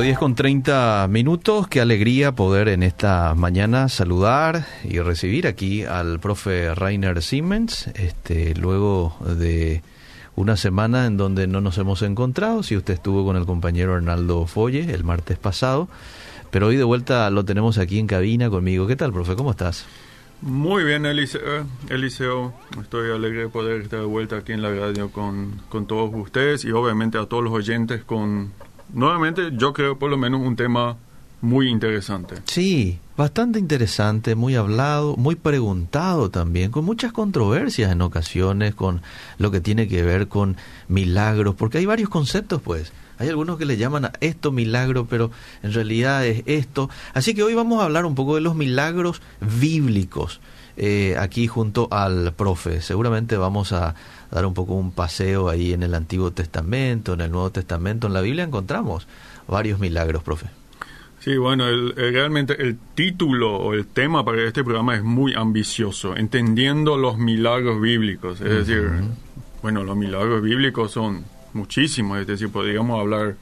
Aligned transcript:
Bueno, 0.00 0.12
10 0.12 0.18
con 0.18 0.34
30 0.34 1.08
minutos. 1.10 1.68
Qué 1.68 1.78
alegría 1.78 2.32
poder 2.32 2.68
en 2.68 2.82
esta 2.82 3.34
mañana 3.34 3.90
saludar 3.90 4.64
y 4.82 4.98
recibir 4.98 5.46
aquí 5.46 5.84
al 5.84 6.20
profe 6.20 6.74
Rainer 6.74 7.20
Siemens, 7.20 7.88
este, 7.88 8.54
luego 8.54 9.14
de 9.36 9.82
una 10.36 10.56
semana 10.56 11.04
en 11.04 11.18
donde 11.18 11.46
no 11.46 11.60
nos 11.60 11.76
hemos 11.76 12.00
encontrado. 12.00 12.62
Si 12.62 12.78
usted 12.78 12.94
estuvo 12.94 13.26
con 13.26 13.36
el 13.36 13.44
compañero 13.44 13.94
Arnaldo 13.94 14.46
Folle 14.46 14.90
el 14.90 15.04
martes 15.04 15.36
pasado, 15.36 15.86
pero 16.50 16.68
hoy 16.68 16.76
de 16.76 16.84
vuelta 16.84 17.28
lo 17.28 17.44
tenemos 17.44 17.76
aquí 17.76 17.98
en 17.98 18.06
cabina 18.06 18.48
conmigo. 18.48 18.86
¿Qué 18.86 18.96
tal, 18.96 19.12
profe? 19.12 19.36
¿Cómo 19.36 19.50
estás? 19.50 19.84
Muy 20.40 20.82
bien, 20.82 21.04
Eliseo. 21.04 21.66
Eliseo. 21.90 22.54
Estoy 22.80 23.10
alegre 23.10 23.42
de 23.42 23.48
poder 23.50 23.82
estar 23.82 24.00
de 24.00 24.06
vuelta 24.06 24.38
aquí 24.38 24.52
en 24.52 24.62
la 24.62 24.70
radio 24.70 25.10
con, 25.10 25.60
con 25.68 25.84
todos 25.84 26.10
ustedes 26.14 26.64
y 26.64 26.72
obviamente 26.72 27.18
a 27.18 27.26
todos 27.26 27.44
los 27.44 27.52
oyentes 27.52 28.02
con 28.02 28.52
nuevamente 28.92 29.50
yo 29.56 29.72
creo 29.72 29.98
por 29.98 30.10
lo 30.10 30.16
menos 30.16 30.40
un 30.40 30.56
tema 30.56 30.96
muy 31.40 31.68
interesante. 31.68 32.36
Sí, 32.44 32.98
bastante 33.16 33.58
interesante, 33.58 34.34
muy 34.34 34.56
hablado, 34.56 35.16
muy 35.16 35.36
preguntado 35.36 36.30
también, 36.30 36.70
con 36.70 36.84
muchas 36.84 37.12
controversias 37.12 37.92
en 37.92 38.02
ocasiones, 38.02 38.74
con 38.74 39.02
lo 39.38 39.50
que 39.50 39.60
tiene 39.60 39.88
que 39.88 40.02
ver 40.02 40.28
con 40.28 40.56
milagros, 40.88 41.54
porque 41.54 41.78
hay 41.78 41.86
varios 41.86 42.10
conceptos 42.10 42.60
pues. 42.62 42.92
Hay 43.18 43.28
algunos 43.28 43.58
que 43.58 43.66
le 43.66 43.76
llaman 43.76 44.06
a 44.06 44.12
esto 44.20 44.50
milagro, 44.50 45.06
pero 45.06 45.30
en 45.62 45.74
realidad 45.74 46.24
es 46.24 46.42
esto. 46.46 46.88
Así 47.12 47.34
que 47.34 47.42
hoy 47.42 47.54
vamos 47.54 47.82
a 47.82 47.84
hablar 47.84 48.06
un 48.06 48.14
poco 48.14 48.34
de 48.34 48.40
los 48.40 48.54
milagros 48.54 49.20
bíblicos 49.60 50.40
eh, 50.82 51.14
aquí 51.18 51.46
junto 51.46 51.88
al 51.90 52.32
profe. 52.32 52.80
Seguramente 52.80 53.36
vamos 53.36 53.72
a 53.72 53.94
dar 54.30 54.46
un 54.46 54.54
poco 54.54 54.72
un 54.72 54.92
paseo 54.92 55.50
ahí 55.50 55.74
en 55.74 55.82
el 55.82 55.94
Antiguo 55.94 56.30
Testamento, 56.30 57.12
en 57.12 57.20
el 57.20 57.30
Nuevo 57.30 57.50
Testamento. 57.50 58.06
En 58.06 58.14
la 58.14 58.22
Biblia 58.22 58.44
encontramos 58.44 59.06
varios 59.46 59.78
milagros, 59.78 60.22
profe. 60.22 60.46
Sí, 61.18 61.36
bueno, 61.36 61.66
realmente 61.94 62.62
el 62.62 62.78
título 62.94 63.56
o 63.56 63.74
el 63.74 63.88
tema 63.88 64.24
para 64.24 64.42
este 64.42 64.64
programa 64.64 64.96
es 64.96 65.02
muy 65.02 65.34
ambicioso, 65.34 66.16
entendiendo 66.16 66.96
los 66.96 67.18
milagros 67.18 67.78
bíblicos. 67.78 68.40
Es 68.40 68.66
decir, 68.66 68.90
bueno, 69.60 69.84
los 69.84 69.98
milagros 69.98 70.40
bíblicos 70.40 70.92
son 70.92 71.26
muchísimos, 71.52 72.20
es 72.20 72.26
decir, 72.26 72.48
podríamos 72.48 72.98
hablar, 72.98 73.36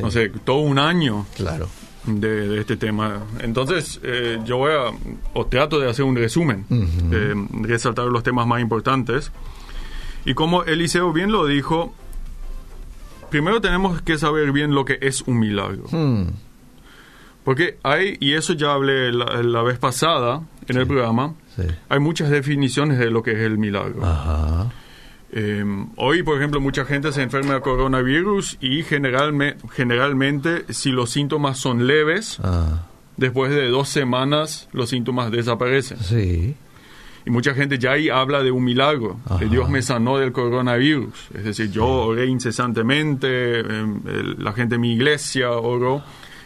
no 0.00 0.10
sé, 0.10 0.30
todo 0.44 0.58
un 0.58 0.80
año. 0.80 1.24
Claro. 1.36 1.68
De, 2.06 2.58
este 2.58 2.76
tema. 2.76 3.22
Entonces, 3.40 4.00
eh, 4.02 4.40
yo 4.44 4.56
voy 4.56 4.72
a, 4.72 4.90
o 5.34 5.46
trato 5.46 5.78
de 5.78 5.88
hacer 5.88 6.04
un 6.04 6.16
resumen, 6.16 6.66
de 6.68 7.46
resaltar 7.68 8.06
los 8.06 8.22
temas 8.22 8.46
más 8.46 8.60
importantes. 8.60 9.30
Y 10.24 10.34
como 10.34 10.64
Eliseo 10.64 11.12
bien 11.12 11.30
lo 11.30 11.46
dijo, 11.46 11.94
primero 13.30 13.60
tenemos 13.60 14.02
que 14.02 14.18
saber 14.18 14.52
bien 14.52 14.74
lo 14.74 14.84
que 14.84 14.98
es 15.00 15.22
un 15.22 15.38
milagro. 15.38 15.84
Hmm. 15.90 16.28
Porque 17.44 17.78
hay, 17.82 18.16
y 18.20 18.34
eso 18.34 18.52
ya 18.52 18.72
hablé 18.72 19.12
la, 19.12 19.62
vez 19.62 19.78
pasada 19.78 20.42
en 20.68 20.76
el 20.76 20.86
programa, 20.86 21.34
hay 21.88 21.98
muchas 21.98 22.30
definiciones 22.30 22.98
de 22.98 23.10
lo 23.10 23.22
que 23.22 23.32
es 23.32 23.38
el 23.38 23.58
milagro. 23.58 24.02
Em, 25.34 25.88
hoy, 25.96 26.22
por 26.22 26.36
ejemplo, 26.36 26.60
mucha 26.60 26.84
gente 26.84 27.10
se 27.10 27.22
enferma 27.22 27.54
de 27.54 27.60
coronavirus 27.62 28.58
y 28.60 28.82
generalmente, 28.82 30.66
si 30.68 30.90
los 30.90 31.10
síntomas 31.10 31.58
son 31.58 31.86
leves, 31.86 32.38
ah. 32.42 32.86
después 33.16 33.50
de 33.50 33.68
dos 33.68 33.88
semanas 33.88 34.68
los 34.72 34.90
síntomas 34.90 35.30
desaparecen. 35.30 35.98
Sí. 35.98 36.54
Y 37.24 37.30
mucha 37.30 37.54
gente 37.54 37.78
ya 37.78 37.92
ahí 37.92 38.10
habla 38.10 38.42
de 38.42 38.50
un 38.50 38.64
milagro, 38.64 39.20
que 39.38 39.46
Dios 39.46 39.70
me 39.70 39.80
sanó 39.80 40.18
del 40.18 40.32
coronavirus. 40.32 41.28
Es 41.34 41.44
decir, 41.44 41.70
yo 41.70 41.86
oré 41.86 42.26
incesantemente, 42.26 43.60
em, 43.60 44.02
la 44.38 44.52
gente 44.52 44.74
de 44.74 44.80
mi 44.80 44.92
iglesia 44.92 45.52
oró 45.52 46.02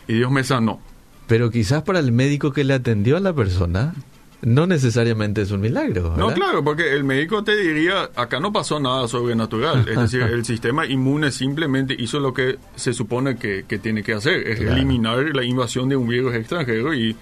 y 0.07 0.15
Dios 0.15 0.31
me 0.31 0.45
sanó. 0.45 0.79
Pero 1.27 1.51
quizás 1.51 1.83
para 1.83 1.99
el 1.99 2.13
médico 2.13 2.53
que 2.53 2.63
le 2.63 2.75
atendió 2.75 3.17
a 3.17 3.21
la 3.21 3.33
persona, 3.33 3.95
no 4.43 4.67
necesariamente 4.67 5.43
es 5.43 5.51
un 5.51 5.61
milagro. 5.61 6.15
No, 6.17 6.33
claro, 6.33 6.63
porque 6.63 6.93
el 6.93 7.05
médico 7.05 7.43
te 7.43 7.57
diría, 7.57 8.11
acá 8.15 8.39
no 8.41 8.53
pasó 8.53 8.79
nada 8.79 9.09
sobrenatural. 9.09 9.89
es 9.89 9.97
decir, 9.97 10.23
el 10.33 10.45
sistema 10.45 10.87
inmune 10.87 11.31
simplemente 11.31 11.97
hizo 11.99 12.21
lo 12.21 12.35
que 12.35 12.59
se 12.75 12.93
supone 12.93 13.37
que, 13.37 13.65
tiene 13.79 14.03
que 14.03 14.15
hacer, 14.15 14.47
es 14.47 14.61
eliminar 14.61 15.19
la 15.35 15.45
invasión 15.45 15.89
de 15.89 15.97
un 15.97 16.09
virus 16.09 16.35
extranjero 16.35 16.95
y 16.95 17.17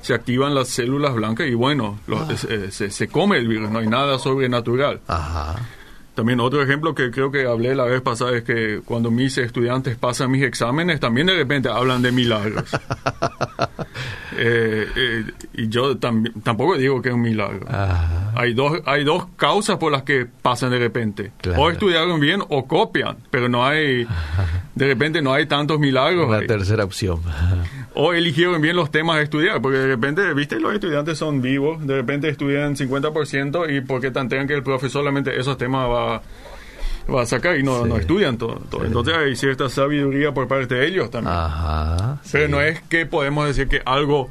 se 0.00 0.14
activan 0.14 0.54
las 0.54 0.68
células 0.68 1.14
blancas 1.14 1.46
y 1.46 1.54
bueno, 1.54 1.98
ah. 2.10 2.28
se, 2.70 2.90
se, 2.90 3.08
come 3.08 3.36
el 3.36 3.48
virus, 3.48 3.70
no 3.70 3.80
hay 3.80 3.86
nada 3.86 4.18
sobrenatural. 4.18 5.00
Ajá. 5.06 5.56
También 6.20 6.38
otro 6.40 6.62
ejemplo 6.62 6.94
que 6.94 7.10
creo 7.10 7.32
que 7.32 7.46
hablé 7.46 7.74
la 7.74 7.84
vez 7.84 8.02
pasada 8.02 8.36
es 8.36 8.42
que 8.42 8.82
cuando 8.84 9.10
mis 9.10 9.38
estudiantes 9.38 9.96
pasan 9.96 10.30
mis 10.30 10.42
exámenes, 10.42 11.00
también 11.00 11.28
de 11.28 11.34
repente 11.34 11.70
hablan 11.70 12.02
de 12.02 12.12
milagros. 12.12 12.64
Eh, 14.42 14.86
eh, 14.96 15.24
y 15.54 15.68
yo 15.68 15.98
tampoco 15.98 16.76
digo 16.76 17.02
que 17.02 17.10
es 17.10 17.14
un 17.14 17.20
milagro. 17.20 17.66
Hay 18.34 18.54
dos, 18.54 18.80
hay 18.86 19.04
dos 19.04 19.26
causas 19.36 19.76
por 19.76 19.92
las 19.92 20.04
que 20.04 20.24
pasan 20.24 20.70
de 20.70 20.78
repente. 20.78 21.32
O 21.58 21.68
estudiaron 21.68 22.18
bien 22.20 22.40
o 22.48 22.66
copian, 22.66 23.18
pero 23.30 23.50
no 23.50 23.66
hay, 23.66 24.06
de 24.74 24.86
repente 24.86 25.20
no 25.20 25.34
hay 25.34 25.44
tantos 25.44 25.78
milagros. 25.78 26.30
La 26.30 26.46
tercera 26.46 26.84
opción. 26.84 27.20
o 27.94 28.12
eligieron 28.12 28.60
bien 28.62 28.76
los 28.76 28.90
temas 28.90 29.16
a 29.16 29.22
estudiar, 29.22 29.60
porque 29.60 29.78
de 29.78 29.86
repente, 29.86 30.32
viste, 30.34 30.60
los 30.60 30.72
estudiantes 30.74 31.18
son 31.18 31.42
vivos, 31.42 31.86
de 31.86 31.96
repente 31.96 32.28
estudian 32.28 32.76
50% 32.76 33.76
y 33.76 33.80
porque 33.80 34.10
tantean 34.10 34.46
que 34.46 34.54
el 34.54 34.62
profesor 34.62 35.00
solamente 35.00 35.38
esos 35.38 35.56
temas 35.56 35.88
va 35.88 36.22
va 37.12 37.22
a 37.22 37.26
sacar 37.26 37.58
y 37.58 37.62
no, 37.62 37.86
no 37.86 37.96
estudian 37.96 38.38
todo. 38.38 38.60
Entonces 38.84 39.14
hay 39.14 39.36
cierta 39.36 39.68
sabiduría 39.68 40.32
por 40.32 40.48
parte 40.48 40.74
de 40.74 40.86
ellos 40.86 41.10
también. 41.10 41.34
Pero 42.30 42.48
no 42.48 42.60
es 42.60 42.80
que 42.82 43.06
podemos 43.06 43.46
decir 43.46 43.68
que 43.68 43.82
algo 43.84 44.30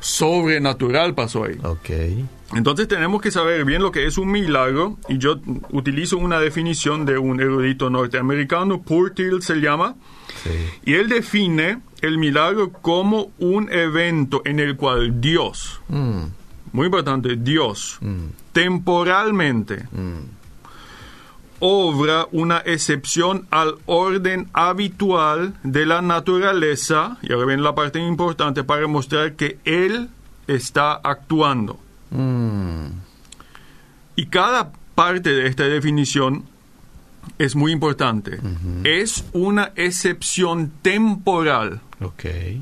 sobrenatural 0.00 1.14
pasó 1.14 1.44
ahí. 1.44 1.58
Okay. 1.62 2.26
Entonces 2.54 2.88
tenemos 2.88 3.20
que 3.20 3.30
saber 3.30 3.64
bien 3.64 3.82
lo 3.82 3.92
que 3.92 4.06
es 4.06 4.16
un 4.16 4.30
milagro 4.30 4.96
y 5.08 5.18
yo 5.18 5.38
utilizo 5.70 6.16
una 6.16 6.40
definición 6.40 7.04
de 7.04 7.18
un 7.18 7.40
erudito 7.40 7.90
norteamericano, 7.90 8.80
Purtill 8.82 9.42
se 9.42 9.56
llama, 9.56 9.96
y 10.84 10.94
él 10.94 11.08
define 11.08 11.80
el 12.00 12.18
milagro 12.18 12.72
como 12.72 13.32
un 13.38 13.72
evento 13.72 14.42
en 14.44 14.60
el 14.60 14.76
cual 14.76 15.20
Dios, 15.20 15.80
mm. 15.88 16.22
muy 16.72 16.86
importante, 16.86 17.36
Dios, 17.36 17.98
mm. 18.00 18.26
temporalmente, 18.52 19.84
mm 19.92 20.38
obra 21.60 22.26
una 22.32 22.58
excepción 22.58 23.46
al 23.50 23.76
orden 23.86 24.48
habitual 24.52 25.54
de 25.62 25.86
la 25.86 26.02
naturaleza, 26.02 27.18
y 27.22 27.32
ahora 27.32 27.46
viene 27.46 27.62
la 27.62 27.74
parte 27.74 27.98
importante 27.98 28.64
para 28.64 28.86
mostrar 28.86 29.34
que 29.34 29.58
Él 29.64 30.08
está 30.46 30.94
actuando. 30.94 31.78
Y 34.16 34.26
cada 34.26 34.72
parte 34.94 35.30
de 35.30 35.46
esta 35.46 35.64
definición 35.64 36.44
es 37.38 37.56
muy 37.56 37.72
importante. 37.72 38.38
Es 38.84 39.24
una 39.32 39.72
excepción 39.76 40.72
temporal 40.82 41.80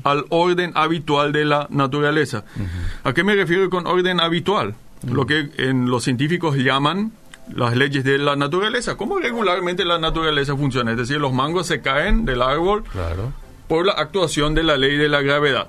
al 0.03 0.25
orden 0.29 0.71
habitual 0.75 1.31
de 1.31 1.45
la 1.45 1.67
naturaleza. 1.69 2.43
¿A 3.03 3.13
qué 3.13 3.23
me 3.23 3.35
refiero 3.35 3.69
con 3.69 3.87
orden 3.87 4.19
habitual? 4.19 4.75
Lo 5.03 5.25
que 5.25 5.49
en 5.57 5.89
los 5.89 6.03
científicos 6.03 6.55
llaman 6.57 7.11
las 7.53 7.75
leyes 7.75 8.03
de 8.03 8.17
la 8.17 8.35
naturaleza. 8.35 8.95
¿Cómo 8.95 9.19
regularmente 9.19 9.85
la 9.85 9.99
naturaleza 9.99 10.55
funciona? 10.55 10.91
Es 10.91 10.97
decir, 10.97 11.17
los 11.17 11.33
mangos 11.33 11.67
se 11.67 11.81
caen 11.81 12.25
del 12.25 12.41
árbol 12.41 12.83
por 13.67 13.85
la 13.85 13.93
actuación 13.93 14.53
de 14.53 14.63
la 14.63 14.77
ley 14.77 14.97
de 14.97 15.09
la 15.09 15.21
gravedad. 15.21 15.67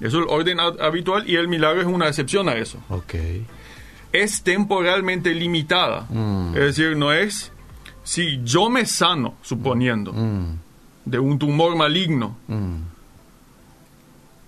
Eso 0.00 0.18
es 0.18 0.24
el 0.24 0.30
orden 0.30 0.58
habitual 0.60 1.28
y 1.28 1.36
el 1.36 1.48
milagro 1.48 1.80
es 1.80 1.86
una 1.86 2.08
excepción 2.08 2.48
a 2.48 2.54
eso. 2.54 2.78
Es 4.12 4.42
temporalmente 4.42 5.34
limitada. 5.34 6.06
Mm. 6.08 6.54
Es 6.54 6.76
decir, 6.76 6.96
no 6.96 7.12
es 7.12 7.52
si 8.04 8.40
yo 8.44 8.70
me 8.70 8.86
sano, 8.86 9.34
suponiendo, 9.42 10.12
mm. 10.12 10.58
de 11.04 11.18
un 11.18 11.38
tumor 11.38 11.76
maligno. 11.76 12.36
Mm 12.48 12.90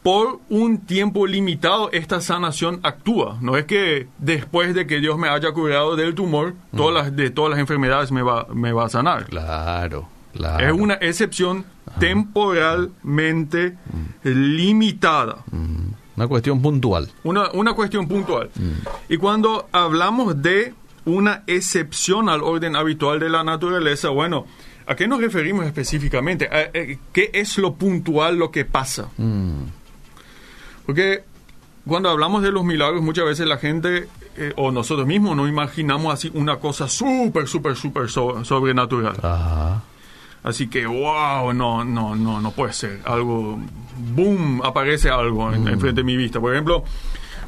por 0.02 0.40
un 0.48 0.78
tiempo 0.78 1.26
limitado 1.26 1.90
esta 1.92 2.20
sanación 2.20 2.80
actúa. 2.82 3.38
No 3.40 3.56
es 3.56 3.66
que 3.66 4.08
después 4.18 4.74
de 4.74 4.86
que 4.86 4.98
Dios 4.98 5.16
me 5.16 5.28
haya 5.28 5.52
curado 5.52 5.96
del 5.96 6.14
tumor, 6.14 6.54
todas 6.76 6.94
las, 6.94 7.16
de 7.16 7.30
todas 7.30 7.50
las 7.50 7.60
enfermedades 7.60 8.10
me 8.10 8.22
va, 8.22 8.46
me 8.52 8.72
va 8.72 8.86
a 8.86 8.88
sanar. 8.88 9.26
Claro, 9.26 10.08
claro. 10.32 10.66
Es 10.66 10.72
una 10.72 10.94
excepción 10.94 11.64
temporalmente 12.00 13.76
limitada. 14.24 15.38
Una 16.16 16.26
cuestión 16.26 16.60
puntual. 16.60 17.08
Una, 17.22 17.50
una 17.52 17.74
cuestión 17.74 18.08
puntual. 18.08 18.50
Y 19.08 19.16
cuando 19.18 19.68
hablamos 19.70 20.42
de 20.42 20.74
una 21.04 21.42
excepción 21.46 22.28
al 22.28 22.42
orden 22.42 22.76
habitual 22.76 23.20
de 23.20 23.28
la 23.28 23.44
naturaleza, 23.44 24.10
bueno, 24.10 24.46
¿a 24.86 24.94
qué 24.94 25.06
nos 25.06 25.20
referimos 25.20 25.66
específicamente? 25.66 26.48
Eh, 26.52 26.98
¿Qué 27.12 27.30
es 27.32 27.58
lo 27.58 27.74
puntual, 27.74 28.36
lo 28.36 28.50
que 28.50 28.64
pasa? 28.64 29.08
Porque 30.86 31.24
cuando 31.86 32.10
hablamos 32.10 32.42
de 32.42 32.52
los 32.52 32.64
milagros, 32.64 33.02
muchas 33.02 33.24
veces 33.24 33.46
la 33.46 33.58
gente 33.58 34.08
eh, 34.36 34.52
o 34.56 34.70
nosotros 34.70 35.06
mismos 35.06 35.36
no 35.36 35.48
imaginamos 35.48 36.14
así 36.14 36.30
una 36.34 36.56
cosa 36.56 36.88
súper, 36.88 37.48
súper, 37.48 37.76
súper 37.76 38.08
sobrenatural. 38.08 39.16
Así 40.42 40.68
que, 40.68 40.86
wow, 40.86 41.52
no, 41.52 41.84
no, 41.84 42.16
no, 42.16 42.40
no 42.40 42.50
puede 42.50 42.72
ser. 42.72 43.00
Algo, 43.04 43.60
boom, 44.14 44.60
aparece 44.64 45.08
algo 45.08 45.52
en, 45.52 45.64
frente 45.78 46.00
de 46.00 46.04
mi 46.04 46.16
vista. 46.16 46.40
Por 46.40 46.52
ejemplo, 46.52 46.84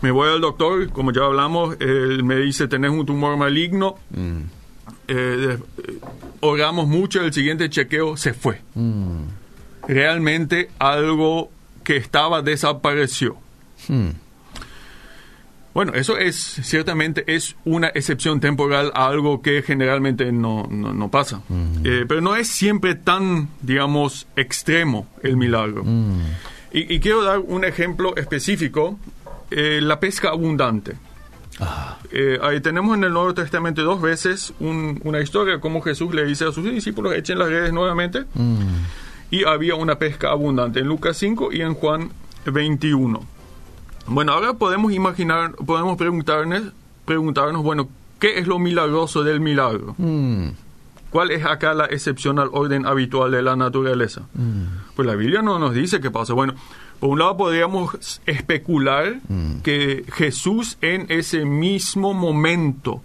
me 0.04 0.10
voy 0.10 0.28
al 0.28 0.42
doctor, 0.42 0.90
como 0.90 1.12
ya 1.12 1.22
hablamos, 1.22 1.78
él 1.80 2.24
me 2.24 2.36
dice, 2.36 2.68
tenés 2.68 2.90
un 2.90 3.06
tumor 3.06 3.38
maligno. 3.38 3.94
Eh, 5.08 5.58
oramos 6.40 6.86
mucho, 6.86 7.22
el 7.22 7.32
siguiente 7.32 7.70
chequeo 7.70 8.14
se 8.18 8.34
fue. 8.34 8.60
Realmente 9.88 10.68
algo 10.78 11.50
que 11.82 11.96
estaba 11.96 12.42
desapareció. 12.42 13.38
Bueno, 15.72 15.94
eso 15.94 16.18
es 16.18 16.36
ciertamente 16.36 17.24
es 17.26 17.56
una 17.64 17.88
excepción 17.88 18.40
temporal 18.40 18.92
a 18.94 19.06
algo 19.06 19.40
que 19.40 19.62
generalmente 19.62 20.32
no, 20.32 20.66
no, 20.70 21.10
pasa. 21.10 21.40
Eh, 21.82 22.04
pero 22.06 22.20
no 22.20 22.36
es 22.36 22.48
siempre 22.48 22.94
tan, 22.94 23.48
digamos, 23.62 24.26
extremo 24.36 25.06
el 25.22 25.38
milagro. 25.38 25.82
y, 26.70 27.00
quiero 27.00 27.24
dar 27.24 27.38
un 27.38 27.64
ejemplo 27.64 28.14
específico, 28.16 28.98
eh, 29.56 29.80
la 29.80 30.00
pesca 30.00 30.30
abundante. 30.30 30.96
Ah. 31.60 31.98
Eh, 32.10 32.40
ahí 32.42 32.60
tenemos 32.60 32.96
en 32.96 33.04
el 33.04 33.12
Nuevo 33.12 33.32
Testamento 33.34 33.84
dos 33.84 34.02
veces 34.02 34.52
una 34.58 35.20
historia 35.20 35.60
como 35.60 35.80
Jesús 35.80 36.12
le 36.12 36.24
dice 36.24 36.44
a 36.44 36.50
sus 36.50 36.64
discípulos, 36.64 37.14
echen 37.14 37.38
las 37.38 37.48
redes 37.48 37.72
nuevamente. 37.72 38.24
Y 39.30 39.44
había 39.44 39.76
una 39.76 39.96
pesca 39.96 40.30
abundante 40.30 40.80
en 40.80 40.88
Lucas 40.88 41.16
5 41.18 41.52
y 41.52 41.60
en 41.60 41.74
Juan 41.74 42.10
21. 42.46 43.20
Bueno, 44.06 44.32
ahora 44.32 44.54
podemos 44.54 44.92
imaginar, 44.92 45.54
podemos 45.54 45.96
preguntarnos, 45.96 46.72
preguntarnos 47.04 47.62
bueno, 47.62 47.88
¿qué 48.18 48.40
es 48.40 48.48
lo 48.48 48.58
milagroso 48.58 49.22
del 49.22 49.40
milagro? 49.40 49.94
Mm. 49.98 50.48
¿Cuál 51.10 51.30
es 51.30 51.44
acá 51.46 51.74
la 51.74 51.84
excepción 51.84 52.40
al 52.40 52.48
orden 52.50 52.86
habitual 52.86 53.30
de 53.30 53.40
la 53.40 53.54
naturaleza? 53.54 54.22
Mm. 54.34 54.94
Pues 54.96 55.06
la 55.06 55.14
Biblia 55.14 55.42
no 55.42 55.60
nos 55.60 55.74
dice 55.74 56.00
qué 56.00 56.10
pasa. 56.10 56.34
Bueno, 56.34 56.54
por 57.04 57.10
un 57.10 57.18
lado 57.18 57.36
podríamos 57.36 58.22
especular 58.24 59.16
mm. 59.28 59.60
que 59.60 60.06
Jesús 60.10 60.78
en 60.80 61.04
ese 61.10 61.44
mismo 61.44 62.14
momento 62.14 63.02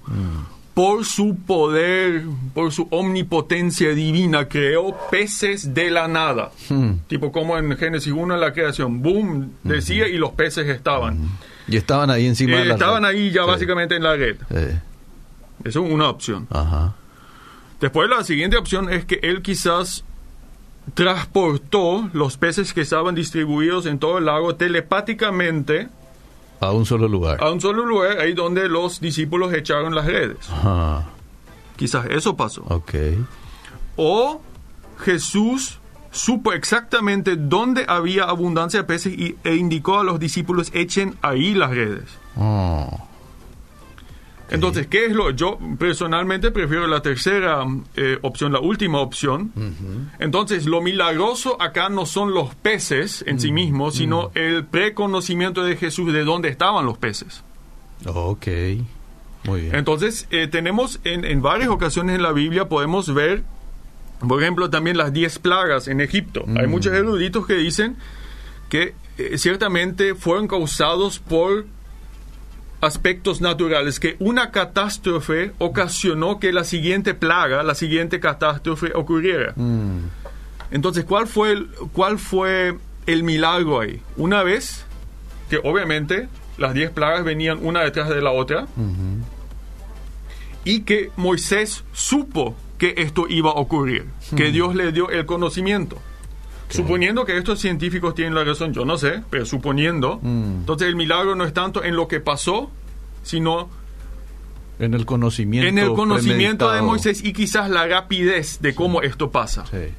por 0.73 1.03
su 1.03 1.35
poder, 1.35 2.23
por 2.53 2.71
su 2.71 2.87
omnipotencia 2.91 3.89
divina, 3.89 4.47
creó 4.47 4.97
peces 5.11 5.73
de 5.73 5.91
la 5.91 6.07
nada. 6.07 6.49
Hmm. 6.69 6.99
Tipo 7.07 7.33
como 7.33 7.57
en 7.57 7.75
Génesis 7.75 8.13
1 8.13 8.35
en 8.35 8.39
la 8.39 8.53
creación, 8.53 9.01
boom, 9.01 9.51
decía 9.65 10.07
y 10.07 10.17
los 10.17 10.31
peces 10.31 10.69
estaban. 10.69 11.19
Y 11.67 11.75
estaban 11.75 12.09
ahí 12.09 12.25
encima 12.25 12.55
de 12.55 12.63
la 12.63 12.73
Estaban 12.75 13.03
ahí 13.03 13.31
ya 13.31 13.43
básicamente 13.43 13.97
en 13.97 14.03
la 14.03 14.15
red. 14.15 14.37
Eso 15.65 15.85
es 15.85 15.91
una 15.91 16.07
opción. 16.07 16.47
Después 17.81 18.09
la 18.09 18.23
siguiente 18.23 18.55
opción 18.55 18.89
es 18.93 19.03
que 19.03 19.19
él 19.23 19.41
quizás 19.41 20.05
transportó 20.94 22.09
los 22.13 22.38
peces 22.38 22.74
que 22.74 22.81
estaban 22.81 23.15
distribuidos 23.15 23.86
en 23.86 24.00
todo 24.00 24.18
el 24.18 24.25
lago 24.25 24.56
telepáticamente 24.56 25.89
a 26.59 26.71
un 26.71 26.86
solo 26.86 27.07
lugar. 27.07 27.41
A 27.41 27.51
un 27.51 27.62
solo 27.62 27.86
lugar, 27.86 28.19
ahí 28.19 28.33
donde 28.33 28.68
los 28.68 29.00
discípulos 29.00 29.53
echaron 29.53 29.95
las 29.95 30.06
redes. 30.06 30.38
Quizás 31.77 32.07
eso 32.09 32.36
pasó. 32.36 32.63
Ok. 32.68 32.94
O 33.95 34.41
Jesús 35.00 35.80
supo 36.12 36.53
exactamente 36.53 37.35
dónde 37.38 37.85
había 37.88 38.25
abundancia 38.25 38.81
de 38.81 38.83
peces 38.83 39.13
y, 39.13 39.38
e 39.44 39.56
indicó 39.56 40.00
a 40.00 40.03
los 40.03 40.19
discípulos 40.19 40.71
echen 40.74 41.15
ahí 41.21 41.53
las 41.53 41.71
redes. 41.71 42.09
Oh. 42.35 43.07
Entonces, 44.51 44.87
¿qué 44.87 45.05
es 45.05 45.13
lo? 45.13 45.31
Yo 45.31 45.59
personalmente 45.77 46.51
prefiero 46.51 46.87
la 46.87 47.01
tercera 47.01 47.65
eh, 47.95 48.17
opción, 48.21 48.51
la 48.51 48.59
última 48.59 48.99
opción. 48.99 49.51
Entonces, 50.19 50.65
lo 50.65 50.81
milagroso 50.81 51.61
acá 51.61 51.89
no 51.89 52.05
son 52.05 52.33
los 52.33 52.55
peces 52.55 53.23
en 53.27 53.39
sí 53.39 53.51
mismos, 53.51 53.95
sino 53.95 54.31
el 54.35 54.65
preconocimiento 54.65 55.63
de 55.63 55.75
Jesús 55.75 56.11
de 56.13 56.23
dónde 56.23 56.49
estaban 56.49 56.85
los 56.85 56.97
peces. 56.97 57.43
Ok, 58.05 58.47
muy 59.45 59.61
bien. 59.61 59.75
Entonces, 59.75 60.27
eh, 60.31 60.47
tenemos 60.47 60.99
en, 61.03 61.41
varias 61.41 61.69
ocasiones 61.69 62.15
en 62.15 62.23
la 62.23 62.31
Biblia, 62.31 62.69
podemos 62.69 63.13
ver, 63.13 63.43
por 64.27 64.41
ejemplo, 64.41 64.69
también 64.69 64.97
las 64.97 65.13
diez 65.13 65.39
plagas 65.39 65.87
en 65.87 66.01
Egipto. 66.01 66.45
Hay 66.55 66.67
muchos 66.67 66.93
eruditos 66.93 67.45
que 67.45 67.55
dicen 67.55 67.97
que 68.69 68.93
eh, 69.17 69.37
ciertamente 69.37 70.15
fueron 70.15 70.47
causados 70.47 71.19
por 71.19 71.65
aspectos 72.81 73.41
naturales, 73.41 73.99
que 73.99 74.15
una 74.19 74.51
catástrofe 74.51 75.51
ocasionó 75.57 76.39
que 76.39 76.53
la 76.53 76.63
siguiente 76.63 77.13
plaga, 77.13 77.63
la 77.63 77.75
siguiente 77.75 78.19
catástrofe 78.19 78.91
ocurriera. 78.95 79.53
Mm. 79.55 79.99
Entonces, 80.71 81.03
¿cuál 81.05 81.27
fue, 81.27 81.51
el, 81.51 81.69
¿cuál 81.93 82.19
fue 82.19 82.75
el 83.05 83.23
milagro 83.23 83.79
ahí? 83.79 84.01
Una 84.17 84.43
vez 84.43 84.85
que 85.49 85.57
obviamente 85.57 86.29
las 86.57 86.73
diez 86.73 86.91
plagas 86.91 87.23
venían 87.23 87.65
una 87.65 87.81
detrás 87.81 88.09
de 88.09 88.21
la 88.21 88.31
otra 88.31 88.67
y 90.63 90.81
que 90.81 91.11
Moisés 91.15 91.83
supo 91.93 92.55
que 92.77 92.93
esto 92.97 93.27
iba 93.27 93.49
a 93.51 93.55
ocurrir, 93.55 94.05
que 94.35 94.51
Dios 94.51 94.75
le 94.75 94.91
dio 94.91 95.09
el 95.09 95.25
conocimiento. 95.25 95.97
Suponiendo 96.69 97.25
que 97.25 97.38
estos 97.38 97.60
científicos 97.60 98.13
tienen 98.13 98.36
la 98.36 98.44
razón, 98.44 98.74
yo 98.74 98.86
no 98.86 98.98
sé, 98.98 99.24
pero 99.30 99.45
suponiendo, 99.45 100.19
mm. 100.21 100.60
entonces 100.60 100.88
el 100.88 100.95
milagro 100.95 101.36
no 101.36 101.44
es 101.44 101.54
tanto 101.54 101.83
en 101.83 101.95
lo 101.95 102.07
que 102.07 102.19
pasó, 102.19 102.69
sino 103.24 103.69
en 104.80 104.94
el 104.94 105.06
conocimiento. 105.06 105.68
En 105.68 105.77
el 105.77 105.94
conocimiento 105.94 106.71
de 106.71 106.81
Moisés 106.81 107.24
y 107.24 107.33
quizás 107.33 107.69
la 107.69 107.86
rapidez 107.88 108.60
de 108.62 108.74
cómo 108.74 109.01
esto 109.01 109.30
pasa. 109.30 109.66
Sí. 109.66 109.94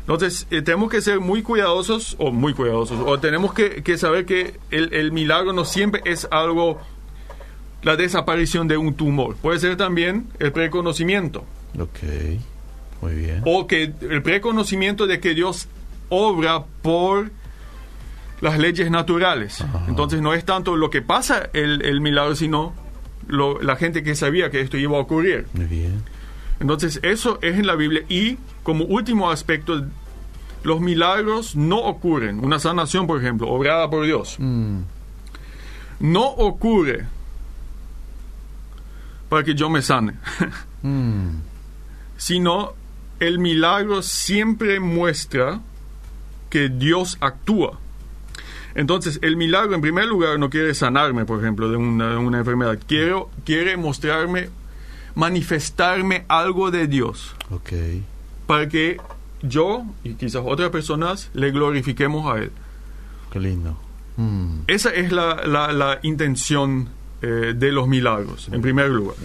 Entonces, 0.00 0.46
eh, 0.50 0.60
tenemos 0.60 0.90
que 0.90 1.00
ser 1.00 1.20
muy 1.20 1.42
cuidadosos, 1.42 2.16
o 2.18 2.32
muy 2.32 2.52
cuidadosos, 2.52 2.98
o 3.06 3.18
tenemos 3.20 3.54
que, 3.54 3.82
que 3.82 3.96
saber 3.96 4.26
que 4.26 4.58
el, 4.70 4.92
el, 4.92 5.12
milagro 5.12 5.52
no 5.52 5.64
siempre 5.64 6.02
es 6.04 6.26
algo, 6.32 6.80
la 7.82 7.96
desaparición 7.96 8.66
de 8.66 8.76
un 8.76 8.94
tumor. 8.94 9.36
Puede 9.36 9.60
ser 9.60 9.76
también 9.76 10.26
el 10.40 10.52
preconocimiento. 10.52 11.44
Ok. 11.78 12.00
Muy 13.02 13.14
bien. 13.14 13.42
O 13.44 13.66
que 13.66 13.92
el 14.00 14.22
preconocimiento 14.22 15.06
de 15.06 15.20
que 15.20 15.34
Dios 15.34 15.68
obra 16.08 16.64
por 16.82 17.30
las 18.40 18.58
leyes 18.58 18.90
naturales. 18.90 19.64
Entonces 19.88 20.20
no 20.20 20.34
es 20.34 20.44
tanto 20.44 20.76
lo 20.76 20.90
que 20.90 21.02
pasa 21.02 21.50
el, 21.52 22.00
milagro, 22.00 22.34
sino 22.34 22.74
la 23.28 23.76
gente 23.76 24.02
que 24.02 24.14
sabía 24.14 24.50
que 24.50 24.60
esto 24.60 24.76
iba 24.76 24.96
a 24.96 25.00
ocurrir. 25.00 25.46
Muy 25.52 25.66
bien. 25.66 26.02
Entonces 26.58 27.00
eso 27.02 27.38
es 27.42 27.58
en 27.58 27.66
la 27.66 27.74
Biblia 27.74 28.02
y 28.08 28.36
como 28.62 28.84
último 28.84 29.30
aspecto, 29.30 29.86
los 30.62 30.80
milagros 30.80 31.56
no 31.56 31.78
ocurren. 31.78 32.44
Una 32.44 32.58
sanación, 32.58 33.06
por 33.06 33.18
ejemplo, 33.18 33.48
obrada 33.48 33.88
por 33.88 34.04
Dios, 34.04 34.36
mm. 34.38 34.78
no 36.00 36.26
ocurre 36.26 37.06
para 39.30 39.42
que 39.44 39.54
yo 39.54 39.70
me 39.70 39.80
sane, 39.80 40.14
mm. 40.82 41.28
sino 42.16 42.74
el 43.20 43.38
milagro 43.38 44.02
siempre 44.02 44.80
muestra 44.80 45.60
que 46.48 46.68
Dios 46.68 47.16
actúa. 47.20 47.78
Entonces, 48.74 49.18
el 49.22 49.36
milagro, 49.36 49.74
en 49.74 49.80
primer 49.80 50.06
lugar, 50.06 50.38
no 50.38 50.48
quiere 50.48 50.74
sanarme, 50.74 51.24
por 51.24 51.40
ejemplo, 51.40 51.70
de 51.70 51.76
una, 51.76 52.38
enfermedad. 52.38 52.78
Quiero, 52.86 53.30
quiere 53.44 53.76
mostrarme, 53.76 54.48
manifestarme 55.14 56.24
algo 56.28 56.70
de 56.70 56.86
Dios. 56.86 57.34
Ok. 57.50 57.72
Para 58.46 58.68
que 58.68 58.98
yo 59.42 59.84
y 60.04 60.14
quizás 60.14 60.42
otras 60.44 60.70
personas 60.70 61.30
le 61.34 61.50
glorifiquemos 61.50 62.32
a 62.32 62.38
Él. 62.38 62.52
Qué 63.32 63.40
lindo. 63.40 63.76
Mm. 64.16 64.60
Esa 64.66 64.90
es 64.90 65.12
la, 65.12 65.98
intención 66.02 66.88
eh, 67.22 67.54
de 67.56 67.72
los 67.72 67.88
milagros, 67.88 68.48
en 68.52 68.62
primer 68.62 68.90
lugar. 68.90 69.16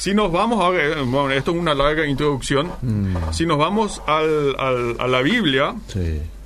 Si 0.00 0.14
nos 0.14 0.32
vamos 0.32 0.64
a 0.64 0.70
ver, 0.70 0.96
bueno, 1.04 1.30
esto 1.30 1.50
es 1.50 1.58
una 1.58 1.74
larga 1.74 2.06
introducción, 2.06 2.72
mm. 2.80 3.32
si 3.32 3.44
nos 3.44 3.58
vamos 3.58 4.00
al, 4.06 4.56
a 4.98 5.06
la 5.06 5.20
Biblia, 5.20 5.74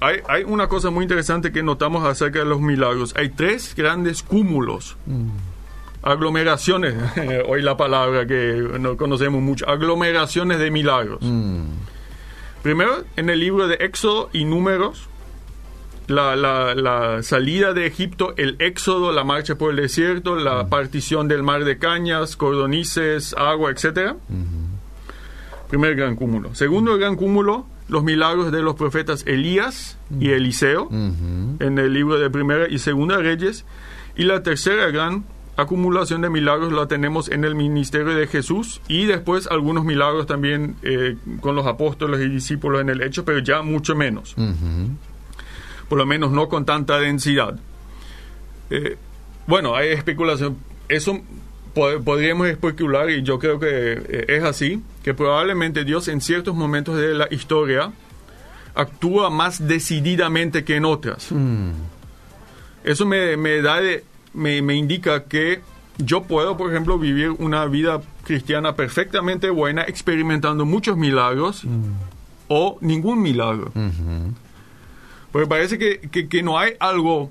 hay, 0.00 0.16
hay, 0.26 0.42
una 0.42 0.66
cosa 0.66 0.90
muy 0.90 1.04
interesante 1.04 1.52
que 1.52 1.62
notamos 1.62 2.04
acerca 2.04 2.40
de 2.40 2.46
los 2.46 2.60
milagros. 2.60 3.14
Hay 3.16 3.28
tres 3.28 3.76
grandes 3.76 4.24
cúmulos, 4.24 4.96
mm. 5.06 5.28
aglomeraciones, 6.02 6.96
hoy 7.48 7.62
la 7.62 7.76
palabra 7.76 8.26
que 8.26 8.54
no 8.80 8.96
conocemos 8.96 9.40
mucho, 9.40 9.68
aglomeraciones 9.68 10.58
de 10.58 10.72
milagros. 10.72 11.20
Mm. 11.22 11.62
Primero, 12.64 13.04
en 13.14 13.30
el 13.30 13.38
libro 13.38 13.68
de 13.68 13.76
Éxodo 13.76 14.30
y 14.32 14.46
Números, 14.46 15.08
la, 16.06 16.36
la, 16.36 17.22
salida 17.22 17.72
de 17.72 17.86
Egipto, 17.86 18.34
el 18.36 18.56
éxodo, 18.58 19.12
la 19.12 19.24
marcha 19.24 19.56
por 19.56 19.70
el 19.70 19.76
desierto, 19.76 20.36
la 20.36 20.68
partición 20.68 21.28
del 21.28 21.42
mar 21.42 21.64
de 21.64 21.78
cañas, 21.78 22.36
cordonices, 22.36 23.34
agua, 23.38 23.70
etc. 23.70 24.14
Primer 25.68 25.96
gran 25.96 26.16
cúmulo. 26.16 26.54
Segundo 26.54 26.96
gran 26.96 27.16
cúmulo, 27.16 27.66
los 27.88 28.04
milagros 28.04 28.52
de 28.52 28.62
los 28.62 28.74
profetas 28.74 29.24
Elías 29.26 29.98
y 30.18 30.30
Eliseo, 30.30 30.88
en 30.90 31.78
el 31.78 31.92
libro 31.92 32.18
de 32.18 32.30
Primera 32.30 32.68
y 32.68 32.78
Segunda 32.78 33.18
Reyes. 33.18 33.64
Y 34.16 34.24
la 34.24 34.42
tercera 34.42 34.90
gran 34.90 35.24
acumulación 35.56 36.20
de 36.20 36.30
milagros 36.30 36.72
la 36.72 36.86
tenemos 36.86 37.30
en 37.30 37.44
el 37.44 37.54
ministerio 37.54 38.14
de 38.14 38.26
Jesús 38.26 38.80
y 38.88 39.06
después 39.06 39.46
algunos 39.46 39.84
milagros 39.84 40.26
también 40.26 40.76
eh, 40.82 41.16
con 41.40 41.54
los 41.54 41.66
apóstoles 41.66 42.20
y 42.20 42.28
discípulos 42.28 42.80
en 42.80 42.90
el 42.90 43.02
hecho, 43.02 43.24
pero 43.24 43.38
ya 43.38 43.62
mucho 43.62 43.94
menos. 43.94 44.34
Por 45.94 46.00
lo 46.00 46.06
menos 46.06 46.32
no 46.32 46.48
con 46.48 46.64
tanta 46.66 46.98
densidad. 46.98 47.56
Eh, 48.68 48.96
bueno, 49.46 49.76
hay 49.76 49.90
especulación. 49.90 50.56
Eso 50.88 51.20
podríamos 51.72 52.48
especular 52.48 53.10
y 53.10 53.22
yo 53.22 53.38
creo 53.38 53.60
que 53.60 53.92
eh, 53.92 54.24
es 54.26 54.42
así, 54.42 54.82
que 55.04 55.14
probablemente 55.14 55.84
Dios 55.84 56.08
en 56.08 56.20
ciertos 56.20 56.56
momentos 56.56 56.96
de 56.96 57.14
la 57.14 57.28
historia 57.30 57.92
actúa 58.74 59.30
más 59.30 59.68
decididamente 59.68 60.64
que 60.64 60.74
en 60.74 60.84
otras. 60.84 61.30
Mm. 61.30 61.70
Eso 62.82 63.06
me, 63.06 63.36
da 63.62 63.78
me, 64.32 64.62
me, 64.62 64.74
indica 64.74 65.22
que 65.22 65.60
yo 65.98 66.24
puedo, 66.24 66.56
por 66.56 66.72
ejemplo, 66.72 66.98
vivir 66.98 67.30
una 67.30 67.66
vida 67.66 68.02
cristiana 68.24 68.74
perfectamente 68.74 69.48
buena, 69.48 69.82
experimentando 69.82 70.64
muchos 70.64 70.96
milagros 70.96 71.64
mm. 71.64 71.92
o 72.48 72.78
ningún 72.80 73.22
milagro. 73.22 73.70
Porque 75.34 75.48
parece 75.48 75.78
que, 75.78 76.28
que, 76.28 76.42
no 76.44 76.60
hay 76.60 76.74
algo 76.78 77.28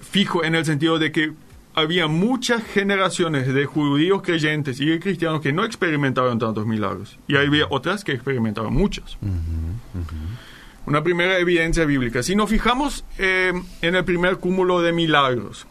fijo 0.00 0.42
en 0.42 0.54
el 0.54 0.64
sentido 0.64 0.98
de 0.98 1.12
que 1.12 1.30
había 1.74 2.06
muchas 2.06 2.64
generaciones 2.64 3.52
de 3.52 3.66
judíos 3.66 4.22
creyentes 4.22 4.80
y 4.80 4.86
de 4.86 4.98
cristianos 4.98 5.42
que 5.42 5.52
no 5.52 5.66
experimentaron 5.66 6.38
tantos 6.38 6.66
milagros. 6.66 7.18
Y 7.28 7.36
había 7.36 7.66
otras 7.68 8.02
que 8.02 8.12
experimentaron 8.12 8.72
muchos. 8.72 9.18
Una 10.86 11.02
primera 11.02 11.38
evidencia 11.38 11.84
bíblica. 11.84 12.22
Si 12.22 12.34
nos 12.34 12.48
fijamos 12.48 13.04
eh, 13.18 13.52
en 13.82 13.94
el 13.94 14.04
primer 14.06 14.38
cúmulo 14.38 14.80
de 14.80 14.92
milagros, 14.94 15.66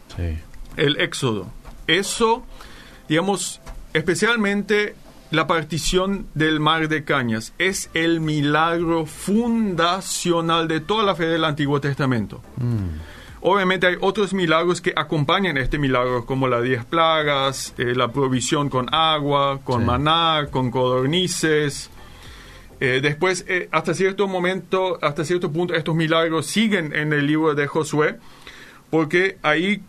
el 0.76 1.00
Éxodo, 1.00 1.52
eso, 1.88 2.46
digamos, 3.08 3.60
especialmente 3.94 4.94
la 5.30 5.46
partición 5.46 6.26
del 6.34 6.60
mar 6.60 6.88
de 6.88 7.04
Cañas, 7.04 7.52
es 7.58 7.90
el 7.94 8.20
milagro 8.20 9.06
fundacional 9.06 10.68
de 10.68 10.80
toda 10.80 11.02
la 11.04 11.14
fe 11.14 11.26
del 11.26 11.44
Antiguo 11.44 11.80
Testamento. 11.80 12.42
Mm. 12.56 13.16
Obviamente 13.48 13.86
hay 13.86 13.96
otros 14.00 14.34
milagros 14.34 14.80
que 14.80 14.92
acompañan 14.96 15.56
este 15.56 15.78
milagro, 15.78 16.26
como 16.26 16.48
las 16.48 16.62
diez 16.62 16.84
plagas, 16.84 17.74
eh, 17.78 17.94
la 17.94 18.08
provisión 18.08 18.68
con 18.68 18.92
agua, 18.92 19.60
con 19.62 19.84
maná, 19.84 20.48
con 20.50 20.70
codornices. 20.70 21.90
Eh, 22.80 23.00
después, 23.02 23.44
eh, 23.48 23.68
hasta 23.72 23.94
cierto 23.94 24.26
momento, 24.26 24.98
hasta 25.00 25.24
cierto 25.24 25.52
punto, 25.52 25.74
estos 25.74 25.94
milagros 25.94 26.46
siguen 26.46 26.94
en 26.94 27.12
el 27.12 27.26
libro 27.26 27.54
de 27.54 27.66
Josué, 27.66 28.16
porque 28.90 29.38
ahí, 29.42 29.82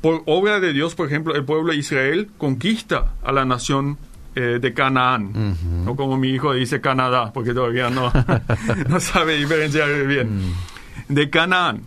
por 0.00 0.22
obra 0.26 0.60
de 0.60 0.72
Dios, 0.72 0.94
por 0.94 1.06
ejemplo, 1.06 1.34
el 1.34 1.44
pueblo 1.44 1.72
de 1.72 1.78
Israel 1.78 2.30
conquista 2.38 3.14
a 3.22 3.32
la 3.32 3.44
nación 3.44 3.98
de 4.34 4.74
Canaán, 4.74 5.56
no 5.84 5.96
como 5.96 6.16
mi 6.16 6.30
hijo 6.30 6.54
dice 6.54 6.80
Canadá, 6.80 7.32
porque 7.32 7.52
todavía 7.52 7.90
no, 7.90 8.12
no 8.88 9.00
sabe 9.00 9.36
diferenciar 9.36 10.06
bien, 10.06 10.36
mm. 10.36 10.52
de 11.08 11.30
Canaán. 11.30 11.82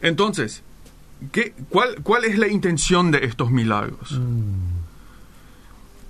Entonces, 0.00 0.62
¿qué, 1.32 1.54
cuál, 1.68 1.96
¿cuál 2.02 2.24
es 2.24 2.38
la 2.38 2.48
intención 2.48 3.10
de 3.10 3.24
estos 3.24 3.50
milagros? 3.50 4.12
Mm. 4.12 4.74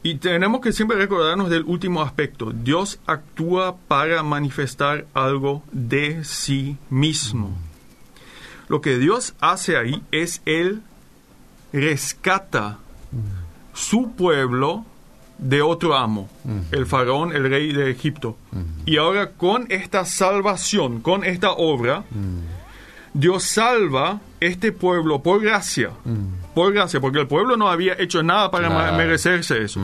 Y 0.02 0.16
tenemos 0.16 0.60
que 0.60 0.72
siempre 0.72 0.98
recordarnos 0.98 1.48
del 1.48 1.62
último 1.62 2.02
aspecto. 2.02 2.50
Dios 2.52 3.00
actúa 3.06 3.76
para 3.88 4.22
manifestar 4.22 5.06
algo 5.14 5.62
de 5.72 6.24
sí 6.24 6.76
mismo. 6.90 7.48
Mm. 7.48 7.74
Lo 8.68 8.80
que 8.80 8.98
Dios 8.98 9.34
hace 9.40 9.76
ahí 9.76 10.02
es 10.10 10.42
Él 10.44 10.82
rescata. 11.72 12.78
Su 13.74 14.12
pueblo 14.12 14.84
de 15.38 15.62
otro 15.62 15.96
amo, 15.96 16.28
el 16.70 16.86
faraón, 16.86 17.34
el 17.34 17.50
rey 17.50 17.72
de 17.72 17.90
Egipto. 17.90 18.36
Y 18.86 18.96
ahora 18.96 19.32
con 19.32 19.66
esta 19.68 20.04
salvación, 20.04 21.00
con 21.00 21.24
esta 21.24 21.52
obra, 21.52 22.04
Dios 23.12 23.44
salva 23.44 24.20
este 24.40 24.72
pueblo 24.72 25.22
por 25.22 25.40
gracia, 25.40 25.90
por 26.54 26.72
gracia, 26.72 27.00
porque 27.00 27.20
el 27.20 27.26
pueblo 27.26 27.56
no 27.56 27.68
había 27.68 27.94
hecho 27.94 28.22
nada 28.22 28.50
para 28.50 28.92
merecerse 28.92 29.62
eso. 29.62 29.80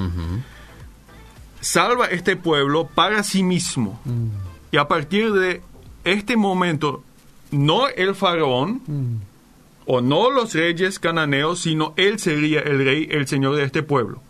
Salva 1.61 2.07
este 2.07 2.37
pueblo 2.37 2.89
para 2.95 3.23
sí 3.23 3.43
mismo. 3.43 4.01
Y 4.71 4.77
a 4.77 4.87
partir 4.87 5.33
de 5.33 5.63
este 6.05 6.37
momento, 6.37 7.03
no 7.51 7.89
el 7.89 8.15
faraón. 8.15 9.21
O 9.87 10.01
no 10.01 10.31
los 10.31 10.55
reyes 10.55 10.99
cananeos, 10.99 11.61
sino 11.61 11.95
él 11.97 12.19
sería 12.19 12.61
el 12.61 12.85
rey, 12.85 13.09
el 13.11 13.27
señor 13.27 13.57
de 13.57 13.65
este 13.65 13.83
pueblo. 13.83 14.23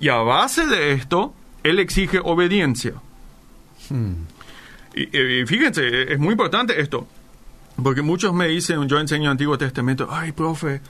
Y 0.00 0.08
a 0.08 0.16
base 0.16 0.66
de 0.66 0.92
esto, 0.92 1.34
él 1.62 1.78
exige 1.78 2.20
obediencia. 2.22 2.94
y 4.94 5.46
fíjense, 5.46 6.12
es 6.12 6.18
muy 6.18 6.32
importante 6.32 6.80
esto. 6.80 7.06
Porque 7.82 8.02
muchos 8.02 8.32
me 8.32 8.48
dicen, 8.48 8.88
yo 8.88 8.98
enseño 8.98 9.30
Antiguo 9.30 9.58
Testamento, 9.58 10.08
ay, 10.10 10.32
profe, 10.32 10.80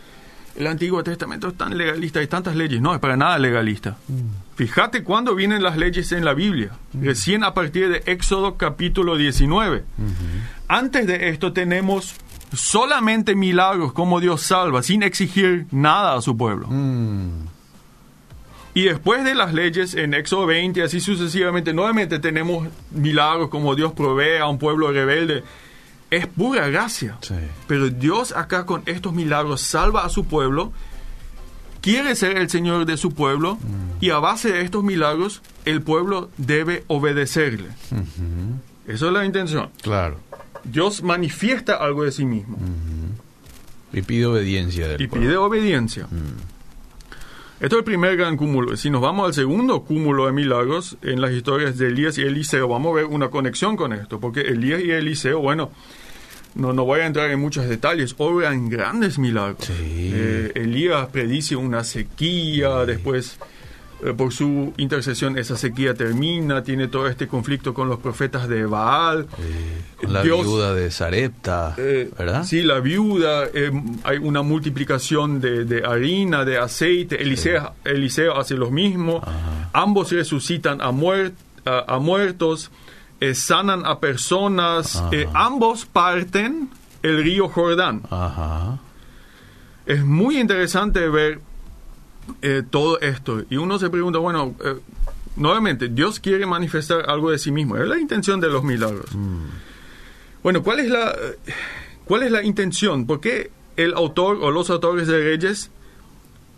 el 0.56 0.66
Antiguo 0.66 1.02
Testamento 1.02 1.48
es 1.48 1.54
tan 1.56 1.76
legalista, 1.76 2.20
hay 2.20 2.28
tantas 2.28 2.56
leyes. 2.56 2.80
No, 2.80 2.94
es 2.94 3.00
para 3.00 3.16
nada 3.16 3.38
legalista. 3.38 3.96
Mm. 4.08 4.54
Fíjate 4.56 5.02
cuándo 5.02 5.34
vienen 5.34 5.62
las 5.62 5.76
leyes 5.76 6.12
en 6.12 6.24
la 6.24 6.32
Biblia. 6.32 6.70
Mm. 6.92 7.04
Recién 7.04 7.44
a 7.44 7.54
partir 7.54 7.88
de 7.88 8.02
Éxodo 8.06 8.56
capítulo 8.56 9.16
19. 9.16 9.84
Antes 10.68 11.06
de 11.06 11.28
esto 11.28 11.52
tenemos 11.52 12.14
solamente 12.52 13.34
milagros, 13.34 13.92
como 13.92 14.20
Dios 14.20 14.42
salva, 14.42 14.82
sin 14.82 15.02
exigir 15.02 15.66
nada 15.70 16.14
a 16.16 16.22
su 16.22 16.36
pueblo. 16.36 16.68
Mm. 16.68 17.46
Y 18.74 18.82
después 18.84 19.24
de 19.24 19.34
las 19.34 19.54
leyes 19.54 19.94
en 19.94 20.12
Éxodo 20.12 20.46
20, 20.46 20.82
así 20.82 21.00
sucesivamente, 21.00 21.72
nuevamente 21.72 22.18
tenemos 22.18 22.68
milagros 22.90 23.48
como 23.48 23.74
Dios 23.74 23.92
provee 23.92 24.38
a 24.38 24.46
un 24.48 24.58
pueblo 24.58 24.92
rebelde 24.92 25.42
es 26.10 26.26
pura 26.26 26.68
gracia. 26.68 27.18
Pero 27.66 27.90
Dios 27.90 28.32
acá 28.32 28.66
con 28.66 28.82
estos 28.86 29.12
milagros 29.12 29.60
salva 29.60 30.04
a 30.04 30.08
su 30.08 30.24
pueblo, 30.24 30.72
quiere 31.80 32.14
ser 32.14 32.38
el 32.38 32.48
Señor 32.48 32.86
de 32.86 32.96
su 32.96 33.12
pueblo 33.12 33.56
mm. 33.56 34.04
y 34.04 34.10
a 34.10 34.18
base 34.18 34.52
de 34.52 34.62
estos 34.62 34.84
milagros 34.84 35.42
el 35.64 35.82
pueblo 35.82 36.30
debe 36.36 36.84
obedecerle. 36.86 37.68
Esa 38.86 39.06
es 39.06 39.12
la 39.12 39.24
intención. 39.24 39.70
Claro. 39.82 40.20
Dios 40.70 41.02
manifiesta 41.02 41.76
algo 41.76 42.04
de 42.04 42.12
sí 42.12 42.24
mismo. 42.24 42.58
Y 43.92 44.02
pide 44.02 44.26
obediencia 44.26 44.96
Y 44.98 45.06
pide 45.06 45.36
obediencia. 45.36 46.06
Esto 47.58 47.76
es 47.76 47.78
el 47.78 47.84
primer 47.84 48.16
gran 48.16 48.36
cúmulo. 48.36 48.76
Si 48.76 48.90
nos 48.90 49.00
vamos 49.00 49.28
al 49.28 49.34
segundo 49.34 49.82
cúmulo 49.82 50.26
de 50.26 50.32
milagros 50.32 50.98
en 51.00 51.22
las 51.22 51.32
historias 51.32 51.78
de 51.78 51.86
Elías 51.86 52.18
y 52.18 52.22
Eliseo, 52.22 52.68
vamos 52.68 52.92
a 52.92 52.96
ver 52.96 53.04
una 53.06 53.30
conexión 53.30 53.76
con 53.76 53.94
esto, 53.94 54.20
porque 54.20 54.42
Elías 54.42 54.82
y 54.82 54.90
Eliseo, 54.90 55.40
bueno, 55.40 55.70
no, 56.54 56.74
no 56.74 56.84
voy 56.84 57.00
a 57.00 57.06
entrar 57.06 57.30
en 57.30 57.40
muchos 57.40 57.66
detalles, 57.66 58.14
obran 58.18 58.68
grandes 58.68 59.18
milagros. 59.18 59.70
Eh, 59.80 60.52
Elías 60.54 61.06
predice 61.08 61.56
una 61.56 61.82
sequía, 61.82 62.84
después 62.84 63.38
por 64.16 64.32
su 64.32 64.72
intercesión 64.76 65.38
esa 65.38 65.56
sequía 65.56 65.94
termina, 65.94 66.62
tiene 66.62 66.88
todo 66.88 67.08
este 67.08 67.26
conflicto 67.26 67.72
con 67.72 67.88
los 67.88 67.98
profetas 67.98 68.48
de 68.48 68.66
Baal. 68.66 69.26
con 69.96 70.12
la 70.12 70.22
viuda 70.22 70.74
de 70.74 70.90
Sarepta, 70.90 71.74
eh, 71.78 72.10
¿verdad? 72.18 72.44
Sí, 72.44 72.62
la 72.62 72.80
viuda, 72.80 73.44
hay 74.04 74.18
una 74.18 74.42
multiplicación 74.42 75.40
de, 75.40 75.82
harina, 75.86 76.44
de 76.44 76.58
aceite, 76.58 77.22
Eliseo, 77.22 77.72
Eliseo 77.84 78.38
hace 78.38 78.54
lo 78.54 78.70
mismo, 78.70 79.22
ambos 79.72 80.12
resucitan 80.12 80.80
a, 80.80 80.88
a 80.88 81.98
muertos. 81.98 82.70
Eh, 83.18 83.34
sanan 83.34 83.86
a 83.86 83.98
personas, 83.98 85.02
eh, 85.10 85.26
ambos 85.32 85.86
parten 85.86 86.68
el 87.02 87.22
río 87.22 87.48
Jordán. 87.48 88.02
Es 89.86 90.04
muy 90.04 90.38
interesante 90.38 91.08
ver 91.08 91.40
eh, 92.42 92.62
todo 92.68 93.00
esto. 93.00 93.44
Y 93.50 93.56
uno 93.56 93.78
se 93.78 93.90
pregunta, 93.90 94.18
bueno, 94.18 94.54
nuevamente, 95.36 95.88
Dios 95.88 96.20
quiere 96.20 96.46
manifestar 96.46 97.08
algo 97.10 97.30
de 97.30 97.38
sí 97.38 97.50
mismo. 97.50 97.76
Es 97.76 97.88
la 97.88 97.98
intención 97.98 98.40
de 98.40 98.48
los 98.48 98.64
milagros. 98.64 99.14
Mm. 99.14 99.44
Bueno, 100.42 100.62
¿cuál 100.62 100.80
es, 100.80 100.90
la, 100.90 101.14
¿cuál 102.04 102.22
es 102.22 102.30
la 102.30 102.42
intención? 102.42 103.06
¿Por 103.06 103.20
qué 103.20 103.50
el 103.76 103.94
autor 103.94 104.38
o 104.40 104.50
los 104.50 104.70
autores 104.70 105.06
de 105.06 105.22
Reyes 105.22 105.70